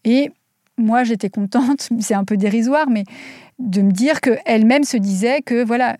Et 0.04 0.30
moi, 0.76 1.04
j'étais 1.04 1.30
contente, 1.30 1.88
c'est 2.00 2.14
un 2.14 2.24
peu 2.24 2.36
dérisoire, 2.36 2.88
mais 2.88 3.04
de 3.58 3.82
me 3.82 3.92
dire 3.92 4.20
qu'elles-mêmes 4.20 4.84
se 4.84 4.96
disaient 4.96 5.42
que, 5.42 5.64
voilà, 5.64 5.96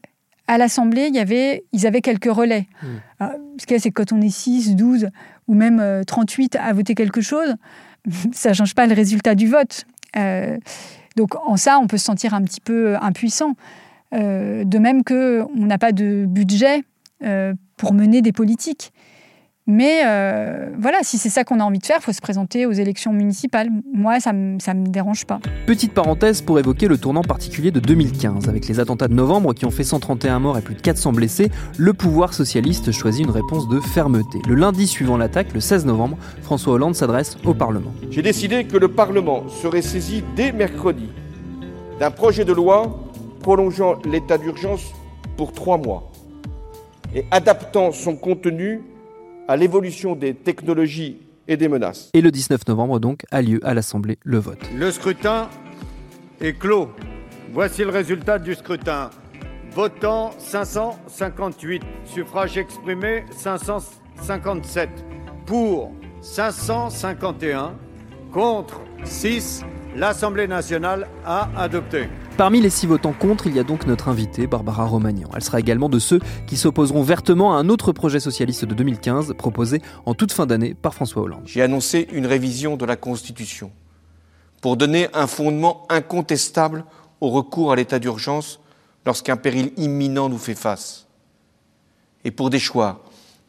à 0.46 0.58
l'Assemblée, 0.58 1.06
il 1.08 1.14
y 1.14 1.20
avait, 1.20 1.64
ils 1.72 1.86
avaient 1.86 2.02
quelques 2.02 2.30
relais. 2.30 2.66
Mmh. 2.82 3.26
ce 3.58 3.66
qu'il 3.66 3.76
y 3.76 3.78
a, 3.78 3.80
c'est 3.80 3.90
que 3.90 4.02
quand 4.02 4.12
on 4.12 4.20
est 4.20 4.34
6, 4.34 4.76
12 4.76 5.08
ou 5.48 5.54
même 5.54 6.02
38 6.06 6.56
euh, 6.56 6.58
à 6.62 6.72
voter 6.72 6.94
quelque 6.94 7.20
chose, 7.20 7.54
ça 8.32 8.50
ne 8.50 8.54
change 8.54 8.74
pas 8.74 8.86
le 8.86 8.94
résultat 8.94 9.34
du 9.34 9.48
vote. 9.48 9.84
Euh, 10.16 10.58
donc 11.16 11.34
en 11.46 11.56
ça, 11.56 11.78
on 11.78 11.86
peut 11.86 11.96
se 11.96 12.04
sentir 12.04 12.34
un 12.34 12.42
petit 12.42 12.60
peu 12.60 12.96
impuissant. 13.00 13.54
Euh, 14.14 14.64
de 14.64 14.78
même 14.78 15.02
qu'on 15.02 15.48
n'a 15.56 15.78
pas 15.78 15.92
de 15.92 16.24
budget 16.26 16.82
euh, 17.24 17.54
pour 17.76 17.94
mener 17.94 18.22
des 18.22 18.32
politiques. 18.32 18.92
Mais 19.66 20.02
euh, 20.04 20.68
voilà, 20.78 20.98
si 21.02 21.16
c'est 21.16 21.30
ça 21.30 21.42
qu'on 21.42 21.58
a 21.58 21.64
envie 21.64 21.78
de 21.78 21.86
faire, 21.86 21.96
il 21.98 22.04
faut 22.04 22.12
se 22.12 22.20
présenter 22.20 22.66
aux 22.66 22.72
élections 22.72 23.14
municipales. 23.14 23.70
Moi, 23.94 24.20
ça 24.20 24.34
ne 24.34 24.56
me 24.56 24.88
dérange 24.88 25.24
pas. 25.24 25.40
Petite 25.66 25.94
parenthèse 25.94 26.42
pour 26.42 26.58
évoquer 26.58 26.86
le 26.86 26.98
tournant 26.98 27.22
particulier 27.22 27.70
de 27.70 27.80
2015. 27.80 28.46
Avec 28.50 28.68
les 28.68 28.78
attentats 28.78 29.08
de 29.08 29.14
novembre 29.14 29.54
qui 29.54 29.64
ont 29.64 29.70
fait 29.70 29.84
131 29.84 30.38
morts 30.38 30.58
et 30.58 30.60
plus 30.60 30.74
de 30.74 30.82
400 30.82 31.12
blessés, 31.12 31.50
le 31.78 31.94
pouvoir 31.94 32.34
socialiste 32.34 32.92
choisit 32.92 33.24
une 33.24 33.32
réponse 33.32 33.66
de 33.68 33.80
fermeté. 33.80 34.38
Le 34.46 34.54
lundi 34.54 34.86
suivant 34.86 35.16
l'attaque, 35.16 35.54
le 35.54 35.60
16 35.60 35.86
novembre, 35.86 36.18
François 36.42 36.74
Hollande 36.74 36.94
s'adresse 36.94 37.38
au 37.46 37.54
Parlement. 37.54 37.92
J'ai 38.10 38.22
décidé 38.22 38.64
que 38.64 38.76
le 38.76 38.88
Parlement 38.88 39.48
serait 39.48 39.82
saisi 39.82 40.22
dès 40.36 40.52
mercredi 40.52 41.08
d'un 41.98 42.10
projet 42.10 42.44
de 42.44 42.52
loi 42.52 43.03
prolongeant 43.44 43.98
l'état 44.06 44.38
d'urgence 44.38 44.94
pour 45.36 45.52
trois 45.52 45.76
mois 45.76 46.10
et 47.14 47.26
adaptant 47.30 47.92
son 47.92 48.16
contenu 48.16 48.80
à 49.46 49.58
l'évolution 49.58 50.16
des 50.16 50.32
technologies 50.32 51.18
et 51.46 51.58
des 51.58 51.68
menaces. 51.68 52.08
Et 52.14 52.22
le 52.22 52.30
19 52.30 52.66
novembre, 52.68 52.98
donc, 53.00 53.26
a 53.30 53.42
lieu 53.42 53.60
à 53.62 53.74
l'Assemblée 53.74 54.18
le 54.24 54.38
vote. 54.38 54.60
Le 54.74 54.90
scrutin 54.90 55.50
est 56.40 56.58
clos. 56.58 56.88
Voici 57.52 57.82
le 57.82 57.90
résultat 57.90 58.38
du 58.38 58.54
scrutin. 58.54 59.10
Votant 59.72 60.30
558, 60.38 61.82
suffrage 62.06 62.56
exprimé 62.56 63.24
557, 63.36 64.88
pour 65.44 65.92
551, 66.22 67.74
contre 68.32 68.80
6, 69.04 69.64
l'Assemblée 69.96 70.48
nationale 70.48 71.08
a 71.26 71.50
adopté. 71.56 72.08
Parmi 72.36 72.60
les 72.60 72.70
six 72.70 72.86
votants 72.86 73.12
contre, 73.12 73.46
il 73.46 73.54
y 73.54 73.60
a 73.60 73.62
donc 73.62 73.86
notre 73.86 74.08
invitée, 74.08 74.48
Barbara 74.48 74.86
Romagnan. 74.86 75.28
Elle 75.36 75.44
sera 75.44 75.60
également 75.60 75.88
de 75.88 76.00
ceux 76.00 76.18
qui 76.48 76.56
s'opposeront 76.56 77.04
vertement 77.04 77.54
à 77.54 77.58
un 77.60 77.68
autre 77.68 77.92
projet 77.92 78.18
socialiste 78.18 78.64
de 78.64 78.74
2015 78.74 79.34
proposé 79.38 79.80
en 80.04 80.14
toute 80.14 80.32
fin 80.32 80.44
d'année 80.44 80.74
par 80.74 80.94
François 80.94 81.22
Hollande. 81.22 81.44
J'ai 81.44 81.62
annoncé 81.62 82.08
une 82.10 82.26
révision 82.26 82.76
de 82.76 82.84
la 82.84 82.96
Constitution 82.96 83.70
pour 84.60 84.76
donner 84.76 85.06
un 85.14 85.28
fondement 85.28 85.86
incontestable 85.88 86.84
au 87.20 87.30
recours 87.30 87.70
à 87.70 87.76
l'état 87.76 88.00
d'urgence 88.00 88.58
lorsqu'un 89.06 89.36
péril 89.36 89.72
imminent 89.76 90.28
nous 90.28 90.38
fait 90.38 90.56
face. 90.56 91.06
Et 92.24 92.32
pour 92.32 92.50
des 92.50 92.58
choix 92.58 93.04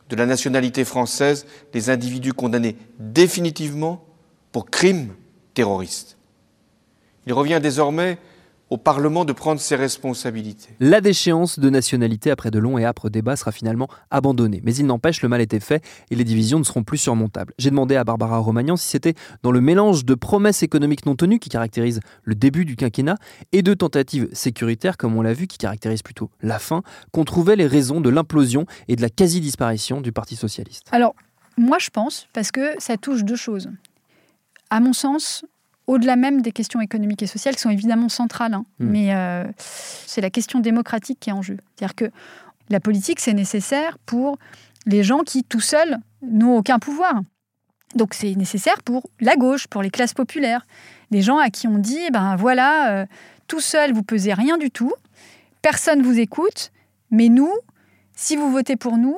de 0.10 0.16
la 0.16 0.28
nationalité 0.28 0.86
française, 0.86 1.48
les 1.74 1.90
individus 1.90 2.34
condamnés 2.34 2.78
définitivement 3.00 4.06
pour 4.52 4.68
crimes 4.68 5.16
terroristes. 5.56 6.18
Il 7.26 7.34
revient 7.34 7.60
désormais 7.60 8.20
au 8.76 8.78
Parlement 8.78 9.24
de 9.24 9.32
prendre 9.32 9.62
ses 9.62 9.78
responsabilités. 9.78 10.68
La 10.82 11.00
déchéance 11.00 11.60
de 11.60 11.70
nationalité 11.70 12.30
après 12.30 12.52
de 12.52 12.60
longs 12.60 12.78
et 12.78 12.84
âpres 12.84 13.10
débats 13.10 13.38
sera 13.38 13.54
finalement 13.54 13.88
abandonnée. 14.12 14.60
Mais 14.66 14.76
il 14.76 14.86
n'empêche, 14.86 15.22
le 15.22 15.30
mal 15.30 15.40
était 15.40 15.62
fait 15.62 15.82
et 16.12 16.16
les 16.16 16.26
divisions 16.26 16.60
ne 16.60 16.66
seront 16.66 16.84
plus 16.84 16.98
surmontables. 16.98 17.54
J'ai 17.58 17.70
demandé 17.70 17.96
à 17.96 18.04
Barbara 18.04 18.38
Romagnan 18.40 18.76
si 18.76 18.90
c'était 18.90 19.14
dans 19.44 19.52
le 19.52 19.62
mélange 19.62 20.04
de 20.04 20.14
promesses 20.14 20.62
économiques 20.62 21.06
non 21.06 21.16
tenues 21.16 21.40
qui 21.40 21.48
caractérise 21.48 22.02
le 22.24 22.36
début 22.36 22.66
du 22.66 22.76
quinquennat 22.76 23.16
et 23.54 23.62
de 23.62 23.74
tentatives 23.74 24.28
sécuritaires, 24.34 24.98
comme 24.98 25.16
on 25.16 25.22
l'a 25.22 25.34
vu, 25.34 25.48
qui 25.48 25.58
caractérisent 25.58 26.04
plutôt 26.04 26.30
la 26.42 26.60
fin, 26.60 26.84
qu'on 27.14 27.24
trouvait 27.24 27.56
les 27.56 27.68
raisons 27.68 28.02
de 28.02 28.10
l'implosion 28.10 28.66
et 28.90 28.98
de 28.98 29.02
la 29.02 29.10
quasi-disparition 29.10 30.02
du 30.02 30.12
Parti 30.12 30.36
socialiste. 30.36 30.90
Alors, 30.92 31.16
moi 31.58 31.78
je 31.80 31.92
pense, 31.92 32.28
parce 32.34 32.52
que 32.52 32.72
ça 32.78 32.98
touche 32.98 33.24
deux 33.24 33.38
choses. 33.38 33.70
À 34.70 34.82
mon 34.82 34.92
sens, 34.92 35.46
au-delà 35.88 36.16
même 36.16 36.42
des 36.42 36.52
questions 36.52 36.82
économiques 36.82 37.24
et 37.24 37.28
sociales 37.28 37.56
qui 37.56 37.62
sont 37.62 37.70
évidemment 37.70 38.10
centrales, 38.10 38.54
hein. 38.54 38.66
hmm. 38.80 38.88
mais 38.88 39.16
euh, 39.16 39.46
c'est 39.58 40.22
la 40.22 40.30
question 40.30 40.60
démocratique 40.60 41.20
qui 41.20 41.30
est 41.30 41.34
en 41.34 41.42
jeu. 41.42 41.58
C'est-à-dire 41.76 41.96
que 41.96 42.12
la 42.70 42.80
politique, 42.80 43.20
c'est 43.20 43.34
nécessaire 43.34 43.98
pour 44.06 44.38
les 44.86 45.04
gens 45.04 45.20
qui, 45.20 45.44
tout 45.44 45.60
seuls, 45.60 45.98
n'ont 46.22 46.58
aucun 46.58 46.80
pouvoir. 46.80 47.22
Donc 47.96 48.14
c'est 48.14 48.34
nécessaire 48.36 48.82
pour 48.84 49.10
la 49.20 49.36
gauche, 49.36 49.68
pour 49.68 49.82
les 49.82 49.90
classes 49.90 50.14
populaires, 50.14 50.66
des 51.12 51.22
gens 51.22 51.38
à 51.38 51.50
qui 51.50 51.68
on 51.68 51.78
dit, 51.78 52.10
ben 52.12 52.36
voilà, 52.36 52.92
euh, 52.92 53.06
tout 53.48 53.62
seul, 53.62 53.94
vous 53.94 54.04
pesez 54.04 54.34
rien 54.34 54.58
du 54.58 54.72
tout, 54.72 54.94
personne 55.62 56.02
vous 56.02 56.20
écoute, 56.20 56.72
mais 57.12 57.30
nous, 57.30 57.54
si 58.14 58.36
vous 58.36 58.52
votez 58.52 58.76
pour 58.76 58.98
nous, 58.98 59.18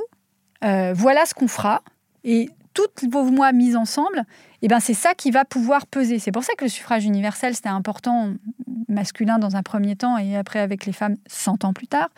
euh, 0.63 0.93
voilà 0.93 1.25
ce 1.25 1.33
qu'on 1.33 1.47
fera. 1.47 1.81
Et 2.23 2.49
toutes 2.77 3.11
vos 3.11 3.23
mois 3.23 3.51
mises 3.53 3.75
ensemble, 3.75 4.23
eh 4.61 4.67
ben 4.67 4.79
c'est 4.79 4.93
ça 4.93 5.15
qui 5.15 5.31
va 5.31 5.45
pouvoir 5.45 5.87
peser. 5.87 6.19
C'est 6.19 6.31
pour 6.31 6.43
ça 6.43 6.53
que 6.55 6.65
le 6.65 6.69
suffrage 6.69 7.05
universel, 7.05 7.55
c'était 7.55 7.69
important, 7.69 8.33
masculin 8.87 9.39
dans 9.39 9.55
un 9.55 9.63
premier 9.63 9.95
temps 9.95 10.17
et 10.19 10.37
après 10.37 10.59
avec 10.59 10.85
les 10.85 10.93
femmes 10.93 11.15
100 11.25 11.65
ans 11.65 11.73
plus 11.73 11.87
tard. 11.87 12.09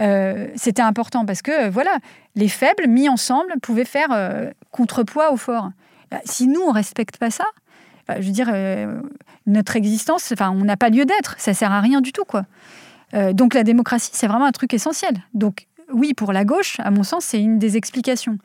Euh, 0.00 0.48
c'était 0.56 0.82
important 0.82 1.24
parce 1.24 1.40
que, 1.40 1.70
voilà, 1.70 1.96
les 2.34 2.48
faibles 2.48 2.86
mis 2.86 3.08
ensemble 3.08 3.54
pouvaient 3.62 3.86
faire 3.86 4.08
euh, 4.10 4.50
contrepoids 4.72 5.32
aux 5.32 5.38
forts. 5.38 5.70
Bah, 6.10 6.20
si 6.26 6.48
nous, 6.48 6.60
on 6.60 6.70
respecte 6.70 7.16
pas 7.16 7.30
ça, 7.30 7.46
bah, 8.06 8.20
je 8.20 8.26
veux 8.26 8.32
dire, 8.32 8.52
notre 9.46 9.76
existence, 9.76 10.30
enfin, 10.32 10.50
on 10.50 10.64
n'a 10.64 10.76
pas 10.76 10.90
lieu 10.90 11.06
d'être. 11.06 11.36
Ça 11.38 11.54
sert 11.54 11.72
à 11.72 11.80
rien 11.80 12.02
du 12.02 12.12
tout, 12.12 12.24
quoi. 12.24 12.44
donc 13.32 13.54
la 13.54 13.62
démocratie, 13.62 14.10
c'est 14.12 14.26
vraiment 14.26 14.44
un 14.44 14.52
truc 14.52 14.74
essentiel. 14.74 15.14
Donc 15.32 15.66
oui, 15.94 16.12
pour 16.14 16.32
la 16.32 16.44
gauche, 16.44 16.76
à 16.80 16.90
mon 16.90 17.02
sens, 17.02 17.24
c'est 17.24 17.40
une 17.40 17.58
des 17.58 17.76
explications. 17.76 18.38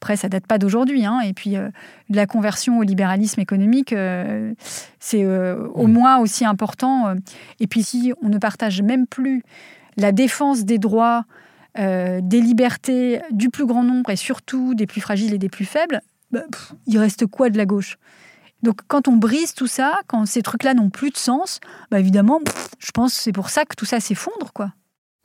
Après, 0.00 0.16
ça 0.16 0.28
date 0.28 0.46
pas 0.46 0.58
d'aujourd'hui. 0.58 1.04
Hein, 1.04 1.20
et 1.20 1.32
puis, 1.32 1.56
euh, 1.56 1.68
la 2.08 2.26
conversion 2.26 2.78
au 2.78 2.82
libéralisme 2.82 3.40
économique, 3.40 3.92
euh, 3.92 4.54
c'est 5.00 5.24
euh, 5.24 5.66
au 5.74 5.86
moins 5.86 6.18
aussi 6.18 6.44
important. 6.44 7.14
Et 7.60 7.66
puis, 7.66 7.82
si 7.82 8.12
on 8.22 8.28
ne 8.28 8.38
partage 8.38 8.82
même 8.82 9.06
plus 9.06 9.42
la 9.96 10.12
défense 10.12 10.64
des 10.64 10.78
droits, 10.78 11.24
des 11.78 12.40
libertés 12.40 13.20
du 13.30 13.50
plus 13.50 13.66
grand 13.66 13.84
nombre 13.84 14.08
et 14.08 14.16
surtout 14.16 14.74
des 14.74 14.86
plus 14.86 15.02
fragiles 15.02 15.34
et 15.34 15.38
des 15.38 15.50
plus 15.50 15.66
faibles, 15.66 16.00
bah, 16.30 16.40
il 16.86 16.98
reste 16.98 17.26
quoi 17.26 17.50
de 17.50 17.58
la 17.58 17.66
gauche? 17.66 17.98
Donc 18.62 18.80
quand 18.88 19.08
on 19.08 19.16
brise 19.16 19.52
tout 19.52 19.66
ça, 19.66 20.00
quand 20.06 20.24
ces 20.24 20.40
trucs-là 20.40 20.72
n'ont 20.72 20.88
plus 20.88 21.10
de 21.10 21.18
sens, 21.18 21.60
bah 21.90 22.00
évidemment, 22.00 22.40
je 22.78 22.90
pense 22.92 23.14
que 23.14 23.20
c'est 23.20 23.32
pour 23.32 23.50
ça 23.50 23.66
que 23.66 23.76
tout 23.76 23.84
ça 23.84 24.00
s'effondre, 24.00 24.52
quoi. 24.54 24.72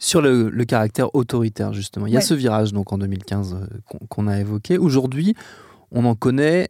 Sur 0.04 0.20
le, 0.24 0.50
caractère 0.66 1.14
autoritaire, 1.14 1.74
justement, 1.74 2.08
il 2.08 2.14
y 2.14 2.18
a 2.18 2.22
ce 2.22 2.34
virage 2.34 2.74
donc 2.74 2.92
en 2.92 2.98
2015 2.98 3.54
euh, 3.54 3.68
qu'on 4.10 4.26
a 4.26 4.40
évoqué. 4.40 4.80
Aujourd'hui, 4.80 5.36
on 5.92 6.06
en 6.06 6.16
connaît, 6.16 6.70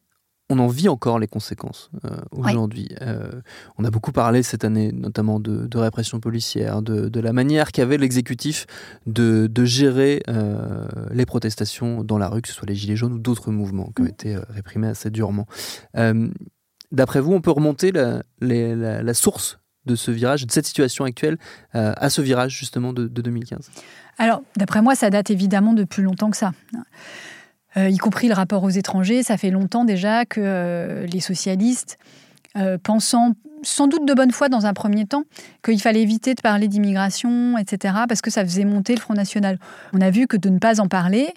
on 0.50 0.60
en 0.60 0.68
vit 0.68 0.90
encore 0.90 1.18
les 1.18 1.28
conséquences 1.28 1.92
euh, 2.04 2.10
aujourd'hui. 2.32 2.90
Euh, 3.00 3.32
on 3.78 3.86
a 3.86 3.90
beaucoup 3.90 4.12
parlé 4.12 4.44
cette 4.44 4.66
année, 4.66 4.92
notamment 4.92 5.40
de, 5.40 5.78
répression 5.78 6.20
policière, 6.20 6.82
de, 6.82 7.20
la 7.22 7.32
manière 7.32 7.72
qu'avait 7.72 7.98
l'exécutif 7.98 8.66
de, 9.06 9.50
gérer 9.64 10.22
les 11.12 11.26
protestations 11.26 12.04
dans 12.04 12.18
la 12.18 12.28
rue, 12.28 12.42
que 12.42 12.50
ce 12.50 12.54
soit 12.54 12.68
les 12.68 12.76
Gilets 12.76 12.98
jaunes 12.98 13.14
ou 13.14 13.20
d'autres 13.20 13.50
mouvements 13.52 13.94
qui 13.96 14.02
ont 14.02 14.06
mm. 14.06 14.10
été 14.10 14.36
réprimés 14.50 14.88
assez 14.88 15.10
durement. 15.10 15.46
D'après 16.92 17.22
vous, 17.22 17.32
on 17.32 17.40
peut 17.40 17.52
remonter 17.52 17.94
la, 17.94 18.24
la 18.42 19.14
source 19.14 19.61
de 19.86 19.96
ce 19.96 20.12
virage, 20.12 20.46
de 20.46 20.52
cette 20.52 20.66
situation 20.66 21.06
actuelle, 21.06 21.38
euh, 21.76 21.94
à 21.98 22.10
ce 22.10 22.22
virage 22.22 22.58
justement 22.58 22.94
de, 22.94 23.08
2015 23.08 23.72
Alors, 24.18 24.42
d'après 24.58 24.82
moi, 24.82 24.96
ça 24.96 25.10
date 25.10 25.30
évidemment 25.30 25.74
de 25.74 25.84
plus 25.84 26.04
longtemps 26.04 26.30
que 26.30 26.38
ça. 26.38 26.52
Euh, 27.78 27.90
y 27.90 27.98
compris 27.98 28.28
le 28.28 28.34
rapport 28.34 28.64
aux 28.64 28.70
étrangers, 28.70 29.24
ça 29.24 29.38
fait 29.38 29.50
longtemps 29.50 29.86
déjà 29.86 30.26
que 30.26 30.42
euh, 30.44 31.06
les 31.08 31.22
socialistes, 31.22 31.98
pensant 32.84 33.34
sans 33.64 33.88
doute 33.88 34.06
de 34.06 34.14
bonne 34.14 34.32
foi 34.32 34.50
dans 34.50 34.66
un 34.66 34.74
premier 34.74 35.06
temps 35.06 35.24
qu'il 35.64 35.80
fallait 35.80 36.02
éviter 36.02 36.34
de 36.34 36.42
parler 36.42 36.68
d'immigration, 36.68 37.58
etc., 37.58 37.94
parce 38.08 38.22
que 38.22 38.32
ça 38.32 38.44
faisait 38.44 38.66
monter 38.66 38.96
le 38.96 39.00
Front 39.00 39.14
National. 39.14 39.58
On 39.94 40.02
a 40.02 40.10
vu 40.10 40.28
que 40.28 40.36
de 40.36 40.50
ne 40.50 40.60
pas 40.60 40.82
en 40.82 40.88
parler, 40.88 41.34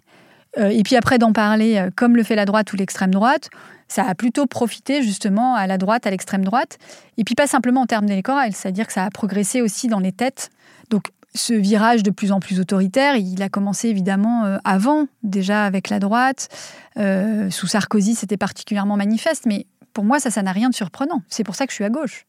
et 0.56 0.82
puis 0.84 0.96
après 0.96 1.18
d'en 1.18 1.32
parler 1.32 1.88
comme 1.96 2.16
le 2.16 2.22
fait 2.22 2.36
la 2.36 2.44
droite 2.44 2.72
ou 2.72 2.76
l'extrême 2.76 3.10
droite, 3.10 3.50
ça 3.88 4.04
a 4.04 4.14
plutôt 4.14 4.46
profité 4.46 5.02
justement 5.02 5.54
à 5.54 5.66
la 5.66 5.78
droite, 5.78 6.06
à 6.06 6.10
l'extrême 6.10 6.44
droite, 6.44 6.78
et 7.16 7.24
puis 7.24 7.34
pas 7.34 7.46
simplement 7.46 7.82
en 7.82 7.86
termes 7.86 8.06
d'électoral, 8.06 8.52
c'est-à-dire 8.52 8.86
que 8.86 8.92
ça 8.92 9.04
a 9.04 9.10
progressé 9.10 9.62
aussi 9.62 9.88
dans 9.88 10.00
les 10.00 10.12
têtes. 10.12 10.50
Donc 10.90 11.04
ce 11.34 11.52
virage 11.52 12.02
de 12.02 12.10
plus 12.10 12.32
en 12.32 12.40
plus 12.40 12.60
autoritaire, 12.60 13.16
il 13.16 13.42
a 13.42 13.48
commencé 13.48 13.88
évidemment 13.88 14.44
euh, 14.44 14.58
avant, 14.64 15.06
déjà 15.22 15.64
avec 15.64 15.90
la 15.90 15.98
droite. 15.98 16.48
Euh, 16.96 17.50
sous 17.50 17.66
Sarkozy, 17.66 18.14
c'était 18.14 18.36
particulièrement 18.36 18.96
manifeste, 18.96 19.46
mais 19.46 19.66
pour 19.92 20.04
moi, 20.04 20.20
ça, 20.20 20.30
ça 20.30 20.42
n'a 20.42 20.52
rien 20.52 20.68
de 20.68 20.74
surprenant. 20.74 21.22
C'est 21.28 21.44
pour 21.44 21.56
ça 21.56 21.66
que 21.66 21.72
je 21.72 21.76
suis 21.76 21.84
à 21.84 21.90
gauche. 21.90 22.26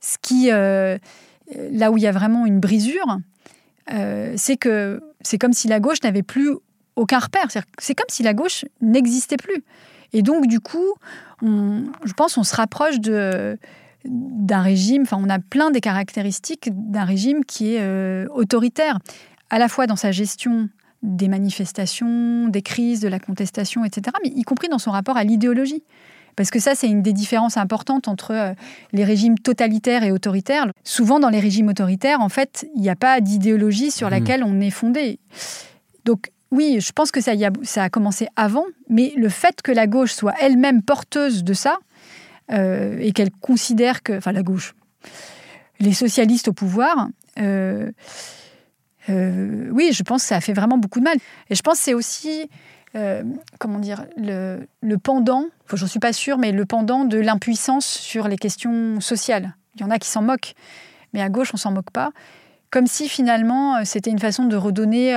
Ce 0.00 0.16
qui, 0.20 0.50
euh, 0.50 0.98
là 1.72 1.90
où 1.90 1.96
il 1.96 2.02
y 2.02 2.06
a 2.06 2.12
vraiment 2.12 2.46
une 2.46 2.60
brisure, 2.60 3.18
c'est 4.36 4.58
que 4.58 5.00
c'est 5.22 5.38
comme 5.38 5.54
si 5.54 5.66
la 5.66 5.80
gauche 5.80 6.02
n'avait 6.02 6.22
plus 6.22 6.50
aucun 6.98 7.18
repère. 7.18 7.46
C'est 7.78 7.94
comme 7.94 8.06
si 8.08 8.22
la 8.22 8.34
gauche 8.34 8.64
n'existait 8.80 9.36
plus. 9.36 9.64
Et 10.12 10.22
donc, 10.22 10.46
du 10.46 10.60
coup, 10.60 10.94
je 11.42 12.12
pense 12.16 12.34
qu'on 12.34 12.44
se 12.44 12.56
rapproche 12.56 13.00
de 13.00 13.58
d'un 14.04 14.62
régime, 14.62 15.02
enfin 15.02 15.18
on 15.20 15.28
a 15.28 15.40
plein 15.40 15.70
des 15.70 15.80
caractéristiques 15.80 16.70
d'un 16.72 17.04
régime 17.04 17.44
qui 17.44 17.74
est 17.74 17.80
euh, 17.80 18.26
autoritaire, 18.30 18.98
à 19.50 19.58
la 19.58 19.68
fois 19.68 19.86
dans 19.86 19.96
sa 19.96 20.12
gestion 20.12 20.68
des 21.02 21.28
manifestations, 21.28 22.48
des 22.48 22.62
crises, 22.62 23.00
de 23.00 23.08
la 23.08 23.18
contestation, 23.18 23.84
etc., 23.84 24.16
mais 24.22 24.30
y 24.30 24.42
compris 24.42 24.68
dans 24.68 24.78
son 24.78 24.92
rapport 24.92 25.16
à 25.16 25.24
l'idéologie. 25.24 25.82
Parce 26.36 26.50
que 26.50 26.60
ça, 26.60 26.76
c'est 26.76 26.88
une 26.88 27.02
des 27.02 27.12
différences 27.12 27.56
importantes 27.56 28.06
entre 28.06 28.30
euh, 28.32 28.52
les 28.92 29.04
régimes 29.04 29.36
totalitaires 29.36 30.04
et 30.04 30.12
autoritaires. 30.12 30.68
Souvent, 30.84 31.18
dans 31.18 31.30
les 31.30 31.40
régimes 31.40 31.68
autoritaires, 31.68 32.20
en 32.20 32.28
fait, 32.28 32.66
il 32.76 32.80
n'y 32.80 32.90
a 32.90 32.96
pas 32.96 33.20
d'idéologie 33.20 33.90
sur 33.90 34.06
mmh. 34.06 34.10
laquelle 34.10 34.44
on 34.44 34.60
est 34.60 34.70
fondé. 34.70 35.18
Donc, 36.04 36.30
oui, 36.50 36.78
je 36.80 36.92
pense 36.92 37.10
que 37.10 37.20
ça, 37.20 37.32
a, 37.76 37.90
commencé 37.90 38.28
avant, 38.36 38.64
mais 38.88 39.12
le 39.16 39.28
fait 39.28 39.60
que 39.62 39.70
la 39.70 39.86
gauche 39.86 40.12
soit 40.12 40.34
elle-même 40.40 40.82
porteuse 40.82 41.44
de 41.44 41.52
ça, 41.52 41.78
euh, 42.50 42.98
et 43.00 43.12
qu'elle 43.12 43.30
considère 43.30 44.02
que, 44.02 44.16
enfin 44.16 44.32
la 44.32 44.42
gauche, 44.42 44.74
les 45.80 45.92
socialistes 45.92 46.48
au 46.48 46.54
pouvoir, 46.54 47.08
euh, 47.38 47.90
euh, 49.10 49.68
oui, 49.72 49.90
je 49.92 50.02
pense 50.02 50.22
que 50.22 50.28
ça 50.28 50.36
a 50.36 50.40
fait 50.40 50.54
vraiment 50.54 50.78
beaucoup 50.78 51.00
de 51.00 51.04
mal. 51.04 51.18
Et 51.50 51.54
je 51.54 51.62
pense 51.62 51.78
que 51.78 51.84
c'est 51.84 51.94
aussi, 51.94 52.48
comment 53.58 53.78
dire, 53.78 54.06
le, 54.16 54.66
le 54.80 54.98
pendant, 54.98 55.46
enfin, 55.66 55.76
j'en 55.76 55.86
suis 55.86 56.00
pas 56.00 56.14
sûre, 56.14 56.38
mais 56.38 56.50
le 56.50 56.64
pendant 56.64 57.04
de 57.04 57.18
l'impuissance 57.18 57.86
sur 57.86 58.26
les 58.26 58.36
questions 58.36 59.00
sociales. 59.00 59.54
Il 59.74 59.82
y 59.82 59.84
en 59.84 59.90
a 59.90 59.98
qui 59.98 60.08
s'en 60.08 60.22
moquent, 60.22 60.54
mais 61.12 61.20
à 61.20 61.28
gauche, 61.28 61.50
on 61.52 61.58
s'en 61.58 61.72
moque 61.72 61.90
pas. 61.90 62.10
Comme 62.70 62.86
si 62.86 63.08
finalement, 63.08 63.84
c'était 63.84 64.10
une 64.10 64.18
façon 64.18 64.44
de 64.44 64.56
redonner 64.56 65.14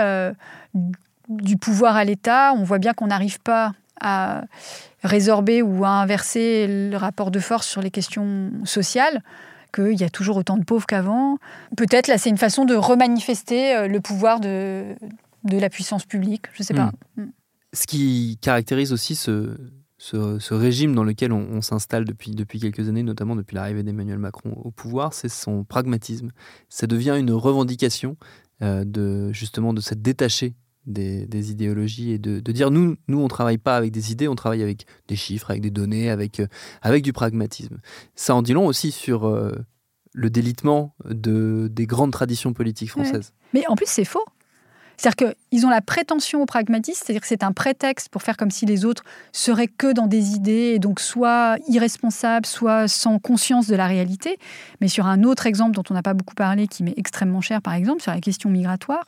du 1.31 1.57
pouvoir 1.57 1.95
à 1.95 2.03
l'État. 2.03 2.53
On 2.55 2.63
voit 2.63 2.79
bien 2.79 2.93
qu'on 2.93 3.07
n'arrive 3.07 3.39
pas 3.39 3.73
à 3.99 4.43
résorber 5.03 5.61
ou 5.61 5.85
à 5.85 5.89
inverser 5.89 6.67
le 6.67 6.97
rapport 6.97 7.31
de 7.31 7.39
force 7.39 7.67
sur 7.67 7.81
les 7.81 7.91
questions 7.91 8.51
sociales, 8.65 9.23
qu'il 9.73 9.99
y 9.99 10.03
a 10.03 10.09
toujours 10.09 10.37
autant 10.37 10.57
de 10.57 10.63
pauvres 10.63 10.85
qu'avant. 10.85 11.37
Peut-être 11.77 12.07
là, 12.07 12.17
c'est 12.17 12.29
une 12.29 12.37
façon 12.37 12.65
de 12.65 12.75
remanifester 12.75 13.75
euh, 13.75 13.87
le 13.87 14.01
pouvoir 14.01 14.39
de, 14.39 14.95
de 15.43 15.57
la 15.57 15.69
puissance 15.69 16.05
publique, 16.05 16.45
je 16.53 16.61
ne 16.61 16.65
sais 16.65 16.73
pas. 16.73 16.91
Hmm. 17.15 17.23
Hmm. 17.23 17.31
Ce 17.73 17.87
qui 17.87 18.37
caractérise 18.41 18.91
aussi 18.91 19.15
ce, 19.15 19.55
ce, 19.97 20.53
régime 20.53 20.93
dans 20.93 21.03
lequel 21.03 21.31
on, 21.31 21.61
s'installe 21.61 22.05
depuis, 22.05 22.31
depuis 22.31 22.59
quelques 22.59 22.89
années, 22.89 23.03
notamment 23.03 23.35
depuis 23.35 23.55
l'arrivée 23.55 23.83
d'Emmanuel 23.83 24.17
Macron 24.17 24.51
au 24.63 24.71
pouvoir, 24.71 25.13
c'est 25.13 25.29
son 25.29 25.63
pragmatisme. 25.63 26.31
Ça 26.69 26.87
devient 26.87 27.15
une 27.17 27.31
revendication 27.31 28.17
euh, 28.61 28.83
de 28.83 29.31
justement 29.31 29.73
de 29.73 29.79
s'être 29.79 30.01
détaché 30.01 30.55
des, 30.85 31.51
idéologies 31.51 32.11
et 32.11 32.17
de, 32.17 32.39
dire 32.39 32.71
nous, 32.71 32.95
nous 33.07 33.19
on 33.19 33.27
travaille 33.27 33.57
pas 33.57 33.77
avec 33.77 33.91
des 33.91 34.11
idées, 34.11 34.27
on 34.27 34.35
travaille 34.35 34.63
avec 34.63 34.85
des 35.07 35.15
chiffres, 35.15 35.49
avec 35.51 35.61
des 35.61 35.71
données, 35.71 36.09
avec, 36.09 36.39
euh, 36.39 36.47
avec 36.81 37.03
du 37.03 37.13
pragmatisme. 37.13 37.79
Ça 38.15 38.35
en 38.35 38.41
dit 38.41 38.53
long 38.53 38.65
aussi 38.65 38.91
sur 38.91 39.27
euh, 39.27 39.51
le 40.13 40.29
délitement 40.29 40.95
de, 41.05 41.67
des 41.71 41.85
grandes 41.85 42.11
traditions 42.11 42.53
politiques 42.53 42.91
françaises. 42.91 43.33
Mais 43.53 43.63
en 43.67 43.75
plus, 43.75 43.87
c'est 43.87 44.05
faux. 44.05 44.25
C'est-à-dire 45.01 45.33
qu'ils 45.49 45.65
ont 45.65 45.69
la 45.71 45.81
prétention 45.81 46.43
au 46.43 46.45
pragmatisme, 46.45 47.01
c'est-à-dire 47.03 47.21
que 47.21 47.27
c'est 47.27 47.41
un 47.41 47.53
prétexte 47.53 48.09
pour 48.09 48.21
faire 48.21 48.37
comme 48.37 48.51
si 48.51 48.67
les 48.67 48.85
autres 48.85 49.03
seraient 49.31 49.67
que 49.67 49.93
dans 49.93 50.05
des 50.05 50.35
idées 50.35 50.73
et 50.75 50.79
donc 50.79 50.99
soit 50.99 51.57
irresponsables, 51.67 52.45
soit 52.45 52.87
sans 52.87 53.17
conscience 53.17 53.65
de 53.65 53.75
la 53.75 53.87
réalité. 53.87 54.37
Mais 54.79 54.87
sur 54.87 55.07
un 55.07 55.23
autre 55.23 55.47
exemple 55.47 55.71
dont 55.71 55.83
on 55.89 55.95
n'a 55.95 56.03
pas 56.03 56.13
beaucoup 56.13 56.35
parlé, 56.35 56.67
qui 56.67 56.83
m'est 56.83 56.93
extrêmement 56.97 57.41
cher, 57.41 57.63
par 57.63 57.73
exemple, 57.73 58.03
sur 58.03 58.11
la 58.11 58.19
question 58.19 58.51
migratoire, 58.51 59.05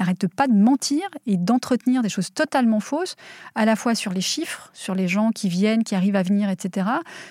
n'arrête 0.00 0.26
pas 0.28 0.48
de 0.48 0.54
mentir 0.54 1.02
et 1.26 1.36
d'entretenir 1.36 2.02
des 2.02 2.08
choses 2.08 2.32
totalement 2.32 2.80
fausses, 2.80 3.16
à 3.54 3.64
la 3.64 3.76
fois 3.76 3.94
sur 3.94 4.12
les 4.12 4.20
chiffres, 4.20 4.70
sur 4.72 4.94
les 4.94 5.08
gens 5.08 5.30
qui 5.30 5.48
viennent, 5.48 5.84
qui 5.84 5.94
arrivent 5.94 6.16
à 6.16 6.22
venir, 6.22 6.50
etc., 6.50 6.88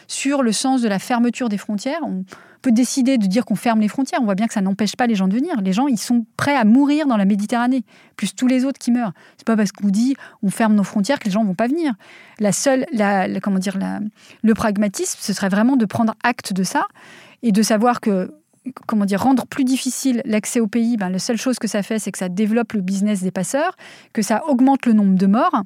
sur 0.07 0.43
le 0.43 0.51
sens 0.51 0.81
de 0.81 0.87
la 0.87 0.99
fermeture 0.99 1.49
des 1.49 1.57
frontières. 1.57 1.99
On 2.03 2.23
peut 2.61 2.71
décider 2.71 3.17
de 3.17 3.25
dire 3.25 3.45
qu'on 3.45 3.55
ferme 3.55 3.79
les 3.79 3.87
frontières. 3.87 4.21
On 4.21 4.25
voit 4.25 4.35
bien 4.35 4.47
que 4.47 4.53
ça 4.53 4.61
n'empêche 4.61 4.95
pas 4.95 5.07
les 5.07 5.15
gens 5.15 5.27
de 5.27 5.33
venir. 5.33 5.59
Les 5.61 5.73
gens, 5.73 5.87
ils 5.87 5.99
sont 5.99 6.25
prêts 6.37 6.55
à 6.55 6.65
mourir 6.65 7.07
dans 7.07 7.17
la 7.17 7.25
Méditerranée, 7.25 7.83
plus 8.15 8.35
tous 8.35 8.47
les 8.47 8.65
autres 8.65 8.79
qui 8.79 8.91
meurent. 8.91 9.13
C'est 9.37 9.47
pas 9.47 9.55
parce 9.55 9.71
qu'on 9.71 9.87
dit 9.87 10.15
on 10.43 10.49
ferme 10.49 10.75
nos 10.75 10.83
frontières 10.83 11.19
que 11.19 11.25
les 11.25 11.31
gens 11.31 11.43
vont 11.43 11.55
pas 11.55 11.67
venir. 11.67 11.93
La 12.39 12.51
seule, 12.51 12.85
la, 12.91 13.27
comment 13.39 13.59
dire, 13.59 13.77
le 14.43 14.53
pragmatisme, 14.53 15.17
ce 15.21 15.33
serait 15.33 15.49
vraiment 15.49 15.77
de 15.77 15.85
prendre 15.85 16.13
acte 16.23 16.53
de 16.53 16.63
ça 16.63 16.85
et 17.41 17.51
de 17.51 17.61
savoir 17.61 18.01
que 18.01 18.33
comment 18.87 19.05
dire, 19.05 19.21
rendre 19.21 19.45
plus 19.45 19.63
difficile 19.63 20.21
l'accès 20.25 20.59
au 20.59 20.67
pays, 20.67 20.97
ben, 20.97 21.09
la 21.09 21.19
seule 21.19 21.37
chose 21.37 21.59
que 21.59 21.67
ça 21.67 21.83
fait, 21.83 21.99
c'est 21.99 22.11
que 22.11 22.17
ça 22.17 22.29
développe 22.29 22.73
le 22.73 22.81
business 22.81 23.21
des 23.21 23.31
passeurs, 23.31 23.75
que 24.13 24.21
ça 24.21 24.43
augmente 24.47 24.85
le 24.85 24.93
nombre 24.93 25.15
de 25.15 25.25
morts. 25.27 25.63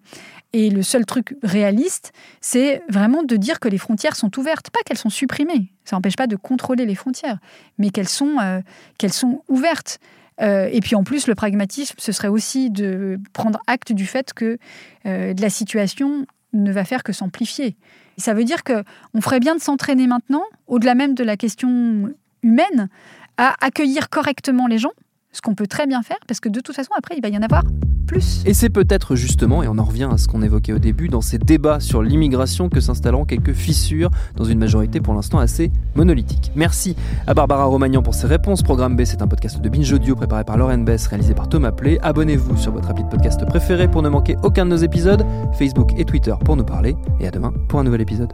Et 0.54 0.70
le 0.70 0.84
seul 0.84 1.06
truc 1.06 1.36
réaliste, 1.44 2.14
c'est 2.42 2.82
vraiment 2.90 3.24
de 3.24 3.36
dire 3.36 3.60
que 3.60 3.68
les 3.68 3.78
frontières 3.78 4.16
sont 4.16 4.38
ouvertes, 4.40 4.70
pas 4.70 4.80
qu'elles 4.86 4.98
sont 4.98 5.10
supprimées. 5.10 5.72
Ça 5.86 5.96
n'empêche 5.96 6.16
pas 6.16 6.28
de 6.28 6.36
contrôler 6.36 6.86
les 6.86 6.96
frontières, 6.96 7.40
mais 7.78 7.90
qu'elles 7.90 8.10
sont, 8.10 8.38
euh, 8.42 8.62
sont 9.10 9.44
ouvertes. 9.48 10.00
Euh, 10.42 10.70
et 10.72 10.80
puis 10.80 10.96
en 10.96 11.04
plus, 11.04 11.28
le 11.28 11.36
pragmatisme, 11.36 11.96
ce 11.98 12.12
serait 12.12 12.28
aussi 12.28 12.70
de 12.70 13.20
prendre 13.34 13.60
acte 13.68 13.92
du 13.92 14.06
fait 14.06 14.34
que 14.34 14.58
de 15.06 15.42
la 15.42 15.50
situation 15.50 16.26
ne 16.54 16.72
va 16.72 16.86
faire 16.86 17.04
que 17.04 17.14
s'amplifier. 17.14 17.76
Ça 18.18 18.34
veut 18.34 18.44
dire 18.44 18.64
qu'on 18.64 19.22
ferait 19.22 19.40
bien 19.40 19.56
de 19.56 19.62
s'entraîner 19.62 20.08
maintenant, 20.08 20.44
au-delà 20.68 20.96
même 20.96 21.16
de 21.16 21.24
la 21.24 21.36
question 21.36 22.14
humaine, 22.44 22.90
à 23.38 23.56
accueillir 23.62 24.10
correctement 24.10 24.68
les 24.68 24.78
gens, 24.78 24.92
ce 25.32 25.42
qu'on 25.42 25.56
peut 25.56 25.68
très 25.68 25.88
bien 25.88 26.04
faire, 26.04 26.18
parce 26.28 26.40
que 26.40 26.50
de 26.50 26.60
toute 26.60 26.76
façon, 26.76 26.92
après, 26.98 27.16
il 27.18 27.22
va 27.22 27.30
y 27.30 27.38
en 27.38 27.42
avoir 27.42 27.64
plus. 28.06 28.44
Et 28.46 28.54
c'est 28.54 28.70
peut-être 28.70 29.16
justement, 29.16 29.64
et 29.64 29.68
on 29.68 29.78
en 29.78 29.84
revient 29.84 30.10
à 30.12 30.18
ce 30.18 30.28
qu'on 30.28 30.42
évoquait 30.42 30.74
au 30.74 30.80
début, 30.80 31.08
dans 31.08 31.22
ces 31.22 31.38
débats 31.38 31.80
sur 31.80 32.04
l'immigration 32.04 32.70
que 32.70 32.80
s'installeront 32.80 33.26
quelques 33.26 33.54
fissures 33.54 34.12
dans 34.36 34.44
une 34.44 34.60
majorité 34.60 35.02
pour 35.02 35.14
l'instant 35.14 35.40
assez 35.40 35.72
monolithique. 35.96 36.52
Merci 36.56 36.96
à 37.26 37.34
Barbara 37.34 37.66
Romagnan 37.66 38.04
pour 38.04 38.14
ses 38.14 38.28
réponses. 38.28 38.62
Programme 38.62 38.96
B, 38.96 39.06
c'est 39.06 39.22
un 39.22 39.28
podcast 39.28 39.60
de 39.60 39.70
Binge 39.70 39.92
Audio 39.92 40.16
préparé 40.16 40.44
par 40.44 40.58
Lauren 40.58 40.80
Bess, 40.80 41.08
réalisé 41.08 41.34
par 41.34 41.50
Thomas 41.50 41.72
Play. 41.72 41.98
Abonnez-vous 42.02 42.58
sur 42.58 42.72
votre 42.72 42.90
appli 42.90 43.04
de 43.04 43.10
podcast 43.10 43.44
préféré 43.46 43.90
pour 43.90 44.02
ne 44.04 44.10
manquer 44.10 44.36
aucun 44.44 44.66
de 44.66 44.72
nos 44.72 44.78
épisodes, 44.78 45.26
Facebook 45.58 45.94
et 45.98 46.06
Twitter 46.06 46.36
pour 46.44 46.56
nous 46.56 46.66
parler, 46.66 46.96
et 47.20 47.28
à 47.28 47.32
demain 47.32 47.54
pour 47.70 47.80
un 47.80 47.84
nouvel 47.84 48.02
épisode. 48.02 48.34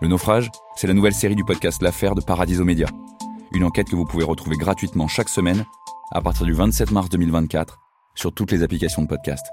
Le 0.00 0.08
naufrage, 0.08 0.50
c'est 0.76 0.86
la 0.86 0.94
nouvelle 0.94 1.14
série 1.14 1.36
du 1.36 1.44
podcast 1.44 1.82
L'affaire 1.82 2.14
de 2.14 2.20
Paradiso 2.20 2.64
Média. 2.64 2.86
Une 3.52 3.64
enquête 3.64 3.88
que 3.88 3.96
vous 3.96 4.04
pouvez 4.04 4.24
retrouver 4.24 4.56
gratuitement 4.56 5.08
chaque 5.08 5.28
semaine 5.28 5.64
à 6.12 6.20
partir 6.20 6.46
du 6.46 6.52
27 6.52 6.90
mars 6.90 7.08
2024 7.08 7.78
sur 8.14 8.32
toutes 8.32 8.52
les 8.52 8.62
applications 8.62 9.02
de 9.02 9.08
podcast. 9.08 9.46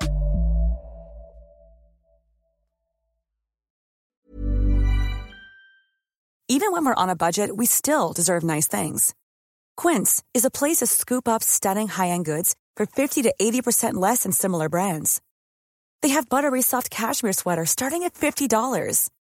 Even 6.49 6.71
when 6.71 6.85
we're 6.85 6.93
on 6.95 7.09
a 7.09 7.15
budget, 7.15 7.49
we 7.55 7.65
still 7.65 8.13
deserve 8.13 8.43
nice 8.43 8.67
things. 8.67 9.13
Quince 9.75 10.21
is 10.33 10.45
a 10.45 10.51
place 10.51 10.77
to 10.77 10.85
scoop 10.85 11.27
up 11.27 11.41
stunning 11.41 11.87
high-end 11.87 12.25
goods 12.25 12.53
for 12.75 12.85
50 12.85 13.23
to 13.23 13.33
80% 13.41 13.95
less 13.95 14.23
than 14.23 14.31
similar 14.31 14.69
brands. 14.69 15.19
They 16.03 16.09
have 16.09 16.29
buttery 16.29 16.61
soft 16.61 16.89
cashmere 16.91 17.33
sweaters 17.33 17.71
starting 17.71 18.03
at 18.03 18.13
$50 18.13 19.09